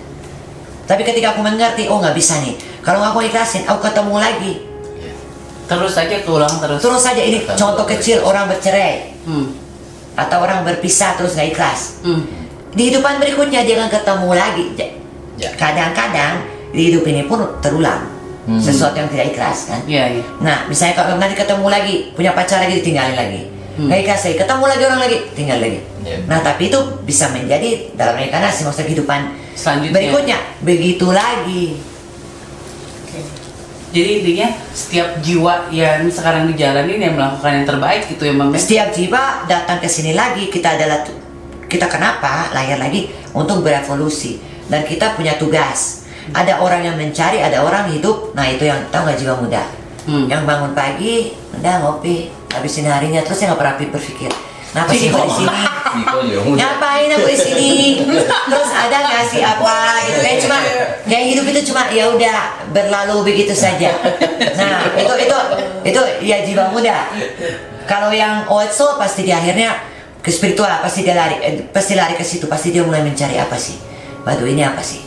tapi 0.84 1.02
ketika 1.04 1.32
aku 1.32 1.42
mengerti 1.42 1.86
oh 1.86 1.98
nggak 1.98 2.14
bisa 2.14 2.40
nih 2.40 2.54
kalau 2.80 3.00
aku 3.00 3.22
ikhlasin 3.22 3.64
aku 3.64 3.80
ketemu 3.84 4.16
lagi 4.16 4.54
Ya. 4.98 5.14
Terus 5.70 5.94
aja 5.96 6.16
keulang 6.20 6.56
terus. 6.58 6.80
terus 6.80 6.98
saja 7.00 7.20
ini 7.20 7.40
Akan 7.40 7.56
contoh 7.56 7.86
berubah. 7.86 7.94
kecil 7.96 8.18
orang 8.20 8.46
bercerai 8.46 9.14
Hmm. 9.24 9.48
atau 10.14 10.38
orang 10.40 10.64
berpisah 10.64 11.14
terus 11.14 11.34
nggak 11.34 11.50
ikhlas 11.50 12.02
Hmm. 12.02 12.26
di 12.70 12.90
hidupan 12.90 13.18
berikutnya 13.18 13.64
dia 13.64 13.78
akan 13.78 13.90
ketemu 13.90 14.30
lagi 14.32 14.66
Ya. 15.38 15.50
kadang-kadang 15.54 16.44
di 16.70 16.90
hidup 16.90 17.02
ini 17.04 17.24
pun 17.24 17.42
terulang 17.60 18.10
Hmm. 18.44 18.58
sesuatu 18.58 18.98
yang 18.98 19.08
tidak 19.08 19.30
ikhlas 19.30 19.70
kan 19.70 19.80
Iya, 19.86 20.04
iya. 20.12 20.24
nah 20.40 20.66
misalnya 20.66 20.98
kalau 20.98 21.16
nanti 21.16 21.34
ketemu 21.34 21.66
lagi 21.66 21.94
punya 22.12 22.34
pacar 22.34 22.60
lagi 22.60 22.78
ditinggalin 22.78 23.14
lagi 23.14 23.42
Hmm. 23.80 23.88
lagi 23.88 24.04
ketemu 24.36 24.64
lagi 24.68 24.84
orang 24.84 25.00
lagi 25.00 25.18
tinggal 25.32 25.58
lagi 25.58 25.80
Ya. 26.00 26.16
nah 26.28 26.40
tapi 26.40 26.68
itu 26.68 26.80
bisa 27.04 27.28
menjadi 27.30 27.92
dalam 27.94 28.16
reinkarnasi 28.16 28.64
maksudnya 28.64 28.88
kehidupan 28.88 29.20
Selanjutnya. 29.52 29.92
berikutnya 29.96 30.38
begitu 30.60 31.08
lagi 31.12 31.76
Oke. 33.04 33.20
Jadi 33.90 34.10
intinya 34.22 34.48
setiap 34.70 35.18
jiwa 35.20 35.68
yang 35.74 36.06
sekarang 36.08 36.48
dijalanin 36.48 37.02
yang 37.02 37.14
melakukan 37.16 37.52
yang 37.52 37.66
terbaik 37.66 38.06
gitu 38.06 38.22
ya, 38.22 38.34
ya? 38.34 38.56
setiap 38.56 38.88
jiwa 38.92 39.24
datang 39.46 39.80
ke 39.80 39.88
sini 39.88 40.14
lagi 40.14 40.48
kita 40.48 40.78
adalah 40.78 41.04
kita 41.66 41.86
kenapa 41.86 42.50
lahir 42.52 42.78
lagi 42.78 43.10
untuk 43.32 43.60
berevolusi 43.60 44.38
dan 44.68 44.84
kita 44.84 45.14
punya 45.14 45.36
tugas 45.36 46.06
ada 46.32 46.62
orang 46.62 46.86
yang 46.86 46.96
mencari 46.96 47.42
ada 47.42 47.60
orang 47.60 47.90
hidup 47.90 48.32
nah 48.34 48.46
itu 48.46 48.64
yang 48.64 48.78
tahu 48.88 49.04
nggak 49.04 49.20
jiwa 49.20 49.36
muda 49.36 49.64
Hmm. 50.00 50.26
yang 50.26 50.42
bangun 50.42 50.74
pagi 50.74 51.36
udah 51.54 51.86
ngopi 51.86 52.32
habisin 52.54 52.90
harinya 52.90 53.22
terus 53.22 53.40
yang 53.42 53.54
nggak 53.54 53.62
pernah 53.62 53.76
berpikir 53.78 54.32
kenapa 54.74 54.92
sih 54.94 55.10
di 55.10 55.34
sini? 55.34 55.58
Muda. 56.46 56.62
ngapain 56.62 57.10
aku 57.18 57.28
di 57.34 57.40
sini? 57.40 57.72
Terus 58.46 58.70
ada 58.70 58.98
nggak 59.02 59.26
sih 59.26 59.42
apa 59.42 60.06
gitu? 60.06 60.20
Kayak 60.22 60.40
cuma 60.46 60.58
kayak 61.10 61.26
hidup 61.34 61.46
itu 61.50 61.62
cuma 61.74 61.82
ya 61.90 62.06
udah 62.14 62.38
berlalu 62.70 63.34
begitu 63.34 63.58
saja. 63.58 63.98
Nah 64.54 64.86
itu 64.94 65.14
itu 65.26 65.38
itu 65.90 66.02
ya 66.22 66.46
jiwa 66.46 66.70
muda. 66.70 67.10
Kalau 67.90 68.14
yang 68.14 68.46
old 68.46 68.70
soul 68.70 69.02
pasti 69.02 69.26
di 69.26 69.34
akhirnya 69.34 69.82
ke 70.22 70.30
spiritual 70.30 70.70
pasti 70.86 71.02
dia 71.02 71.18
lari 71.18 71.42
eh, 71.42 71.66
pasti 71.74 71.98
lari 71.98 72.14
ke 72.14 72.22
situ 72.22 72.46
pasti 72.46 72.70
dia 72.70 72.86
mulai 72.86 73.02
mencari 73.02 73.42
apa 73.42 73.58
sih? 73.58 73.82
Waduh 74.22 74.46
ini 74.46 74.62
apa 74.62 74.86
sih? 74.86 75.02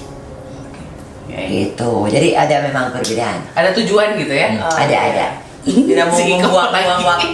Gitu. 1.30 1.92
Jadi 2.10 2.34
ada 2.34 2.66
memang 2.66 2.90
perbedaan. 2.90 3.54
Ada 3.54 3.70
tujuan 3.78 4.18
gitu 4.18 4.34
ya? 4.34 4.58
Oh, 4.58 4.74
ada 4.74 4.98
ada 4.98 5.26
tidak 5.62 6.04
mau 6.06 6.16
Si 6.16 6.22
Iko 6.28 6.38
membuang 6.42 6.70
lagi. 6.70 6.84
buang 6.84 7.02
waktu 7.06 7.28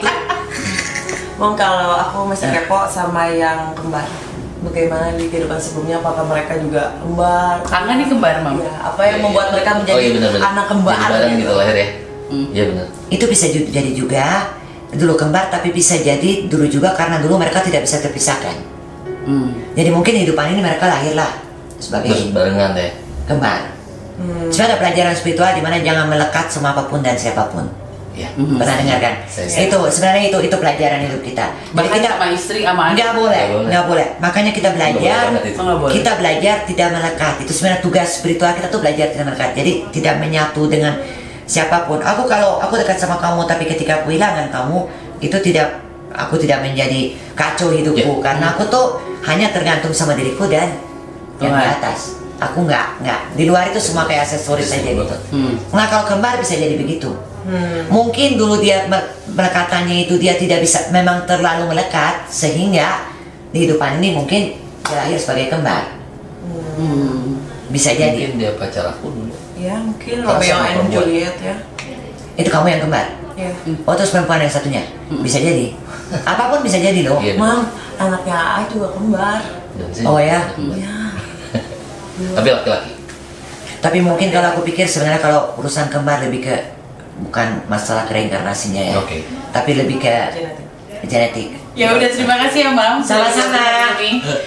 Bang 1.38 1.55
kalau 1.55 1.91
aku 1.95 2.19
masih 2.29 2.49
kepo 2.51 2.79
sama 2.87 3.31
yang 3.31 3.71
kembar 3.73 4.05
Bagaimana 4.59 5.14
di 5.14 5.31
kehidupan 5.31 5.55
sebelumnya 5.55 6.03
apakah 6.03 6.27
mereka 6.27 6.59
juga 6.59 6.99
kembar? 6.99 7.62
Kangen 7.62 8.03
nih 8.03 8.11
kembar, 8.11 8.43
Mam. 8.43 8.59
Ya, 8.59 8.75
apa 8.83 9.03
yang 9.07 9.23
membuat 9.23 9.55
mereka 9.55 9.71
menjadi 9.79 9.95
oh, 9.95 10.03
iya 10.03 10.11
benar-benar. 10.19 10.43
anak 10.51 10.64
kembar 10.67 10.97
Jadi 10.99 11.12
bareng 11.14 11.35
gitu 11.38 11.53
lahir 11.55 11.77
ya. 11.79 11.88
Hmm. 12.29 12.47
Iya 12.51 12.64
benar. 12.75 12.87
itu 13.09 13.25
bisa 13.25 13.45
jadi 13.49 13.91
juga 13.95 14.27
dulu 14.91 15.14
kembar 15.14 15.47
tapi 15.49 15.71
bisa 15.71 15.95
jadi 15.97 16.31
dulu 16.45 16.67
juga 16.67 16.91
karena 16.93 17.23
dulu 17.23 17.38
mereka 17.38 17.62
tidak 17.62 17.87
bisa 17.87 18.03
terpisahkan 18.03 18.57
Hmm. 19.23 19.53
jadi 19.73 19.93
mungkin 19.93 20.25
hidupan 20.25 20.51
ini 20.51 20.61
mereka 20.61 20.88
lahirlah 20.88 21.38
sebagai 21.77 22.33
Berbarengan 22.33 22.73
deh. 22.75 22.91
kembar 23.25 23.61
Hmm. 24.19 24.51
Sebenarnya 24.51 24.67
ada 24.67 24.79
pelajaran 24.83 25.14
spiritual 25.14 25.51
di 25.55 25.62
mana 25.62 25.79
jangan 25.79 26.11
melekat 26.11 26.51
sama 26.51 26.75
apa 26.75 26.91
pun 26.91 26.99
dan 26.99 27.14
siapa 27.14 27.47
pun. 27.47 27.71
Ya. 28.18 28.28
Mhm. 28.35 28.59
Pernah 28.59 28.76
dengar 28.76 28.98
kan? 28.98 29.14
Saya- 29.24 29.70
Itu 29.70 29.78
sebenarnya 29.87 30.22
itu 30.26 30.38
itu 30.42 30.57
pelajaran 30.59 30.98
hidup 31.00 31.22
kita. 31.22 31.46
Jadi 31.54 31.70
Bahkan 31.72 31.96
kita 31.96 32.09
sama 32.11 32.26
istri 32.28 32.59
sama 32.61 32.83
anak. 32.85 32.94
nggak 32.98 33.11
boleh, 33.14 33.42
Nggak 33.46 33.85
boleh. 33.87 33.87
boleh. 33.87 34.07
Makanya 34.18 34.50
kita 34.50 34.68
belajar, 34.74 35.22
boleh 35.31 35.92
kita 35.94 36.11
belajar 36.16 36.57
tidak 36.66 36.88
melekat. 36.90 37.35
Itu 37.38 37.52
sebenarnya 37.52 37.81
tugas 37.81 38.09
spiritual 38.12 38.50
kita 38.52 38.68
tuh 38.68 38.81
belajar 38.81 39.07
tidak 39.09 39.24
melekat. 39.24 39.50
Jadi 39.54 39.72
tidak 39.94 40.14
menyatu 40.18 40.66
dengan 40.66 40.98
siapa 41.44 41.87
pun. 41.87 42.02
Aku 42.02 42.26
kalau 42.26 42.59
aku 42.59 42.74
dekat 42.76 42.98
sama 42.98 43.16
kamu, 43.16 43.46
tapi 43.46 43.64
ketika 43.64 44.02
aku 44.02 44.11
hilangkan 44.11 44.50
kamu, 44.50 44.90
itu 45.18 45.38
tidak 45.40 45.78
aku 46.11 46.35
tidak 46.37 46.59
menjadi 46.61 47.00
kacau 47.33 47.70
hidupku 47.70 48.18
Ya. 48.18 48.24
karena 48.24 48.46
aku 48.50 48.66
tuh 48.66 48.98
hanya 49.22 49.48
tergantung 49.48 49.92
sama 49.92 50.12
diriku 50.12 50.44
dan 50.44 50.74
yang 51.38 51.52
di 51.52 51.62
Tuhan. 51.62 51.76
atas. 51.78 52.00
Aku 52.40 52.62
nggak 52.64 53.02
nggak 53.02 53.20
di 53.35 53.44
luar 53.44 53.66
itu 53.66 53.78
semua 53.78 54.02
kayak 54.04 54.22
aksesoris 54.22 54.66
saja 54.68 54.90
gitu. 54.90 55.16
Hmm. 55.31 55.54
Nah 55.70 55.87
kalau 55.87 56.07
kembar 56.07 56.35
bisa 56.37 56.54
jadi 56.54 56.74
begitu. 56.74 57.11
Hmm. 57.48 57.88
Mungkin 57.88 58.37
dulu 58.37 58.61
dia 58.61 58.84
melekatannya 59.32 60.04
itu 60.04 60.20
dia 60.20 60.37
tidak 60.37 60.61
bisa 60.61 60.92
memang 60.92 61.24
terlalu 61.24 61.72
melekat 61.72 62.28
sehingga 62.28 63.08
di 63.48 63.64
hidupan 63.64 64.04
ini 64.04 64.12
mungkin 64.12 64.42
lahir 64.84 65.16
sebagai 65.16 65.48
kembar. 65.48 65.96
Hmm. 66.76 67.40
Bisa 67.72 67.96
jadi. 67.96 68.28
Mungkin 68.28 68.37
dia 68.37 68.52
pacar 68.61 68.84
aku 68.92 69.08
dulu. 69.08 69.32
Ya 69.56 69.80
mungkin 69.80 70.16
Romeo 70.22 70.56
and 70.61 70.87
perempuan. 70.87 70.92
Juliet 70.92 71.37
ya 71.42 71.56
Itu 72.37 72.48
kamu 72.52 72.66
yang 72.68 72.82
kembar. 72.84 73.06
Ya 73.34 73.50
Oh 73.88 73.94
terus 73.96 74.12
perempuan 74.12 74.44
yang 74.44 74.52
satunya 74.52 74.84
bisa 75.24 75.40
jadi. 75.40 75.72
Apa 76.28 76.52
pun 76.52 76.61
bisa 76.61 76.76
jadi 76.76 77.00
loh. 77.08 77.20
Iya. 77.20 77.40
Mam, 77.40 77.64
anaknya 77.96 78.37
A 78.37 78.58
juga 78.68 78.92
kembar. 78.92 79.40
Oh, 80.04 80.18
ya? 80.18 80.42
Ya 80.74 80.94
Tapi 82.34 82.48
laki-laki. 82.50 82.92
Tapi 83.78 83.98
mungkin 84.02 84.34
kalau 84.34 84.58
aku 84.58 84.66
pikir 84.66 84.90
sebenarnya 84.90 85.22
kalau 85.22 85.54
urusan 85.54 85.87
kembar 85.87 86.18
lebih 86.26 86.50
ke 86.50 86.56
bukan 87.22 87.48
masalah 87.66 88.07
reinkarnasinya 88.07 88.83
ya. 88.83 88.94
Oke. 88.98 89.26
Tapi 89.50 89.70
lebih 89.74 89.96
ke 89.98 90.09
Genetik. 90.09 91.07
genetik. 91.07 91.48
Ya 91.78 91.94
udah 91.94 92.11
terima 92.11 92.35
kasih 92.42 92.59
ya 92.66 92.70
sudah 92.74 92.98
Sama-sama. 93.31 93.62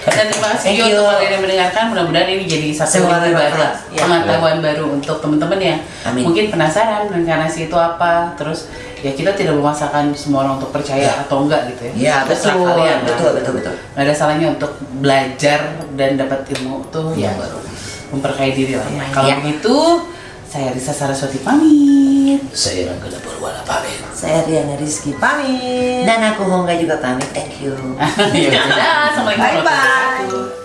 Dan 0.03 0.25
terima 0.27 0.47
kasih 0.51 0.67
juga 0.75 0.83
untuk 0.91 1.05
kalian 1.15 1.31
yang 1.31 1.41
mendengarkan. 1.47 1.83
Mudah-mudahan 1.95 2.27
ini 2.27 2.43
jadi 2.43 2.67
satu 2.75 3.07
baru. 3.07 3.31
Ya. 3.31 4.03
pengetahuan 4.03 4.57
baru 4.59 4.85
untuk 4.99 5.17
teman-teman 5.23 5.59
ya. 5.63 5.75
Amin. 6.03 6.27
Mungkin 6.27 6.51
penasaran 6.51 7.07
reinkarnasi 7.07 7.71
itu 7.71 7.77
apa. 7.79 8.35
Terus 8.35 8.67
ya 8.99 9.15
kita 9.15 9.31
tidak 9.31 9.55
memaksakan 9.55 10.11
semua 10.11 10.43
orang 10.43 10.59
untuk 10.59 10.75
percaya 10.75 11.23
atau 11.23 11.47
enggak 11.47 11.71
gitu 11.71 11.81
ya. 11.87 11.93
Iya 11.95 12.15
Terserah 12.27 12.51
betul, 12.51 12.67
kalian 12.67 12.97
lah. 12.99 13.07
betul, 13.07 13.29
betul, 13.31 13.53
betul. 13.63 13.73
Nggak 13.95 14.03
ada 14.03 14.13
salahnya 14.13 14.47
untuk 14.51 14.71
belajar 14.99 15.59
dan 15.95 16.09
dapat 16.19 16.39
ilmu 16.51 16.83
tuh 16.91 17.15
yang 17.15 17.39
baru. 17.39 17.57
Memperkaya 18.11 18.51
diri 18.51 18.75
lah 18.75 18.87
ya. 18.91 19.07
Kalau 19.07 19.27
Iya. 19.31 19.35
begitu, 19.39 19.75
saya 20.51 20.75
Risa 20.75 20.91
Saraswati 20.91 21.39
pamit. 21.39 22.43
Saya 22.51 22.91
Rangga 22.91 23.07
Purwala 23.23 23.63
pamit. 23.63 24.03
Saya 24.11 24.43
Riana 24.43 24.75
Rizky 24.75 25.15
pamit. 25.15 26.03
Dan 26.03 26.19
aku 26.27 26.43
Hongga 26.43 26.75
juga 26.75 26.99
pamit, 26.99 27.31
thank 27.31 27.63
you. 27.63 27.71
ya 28.35 29.15
Bye-bye. 29.15 30.59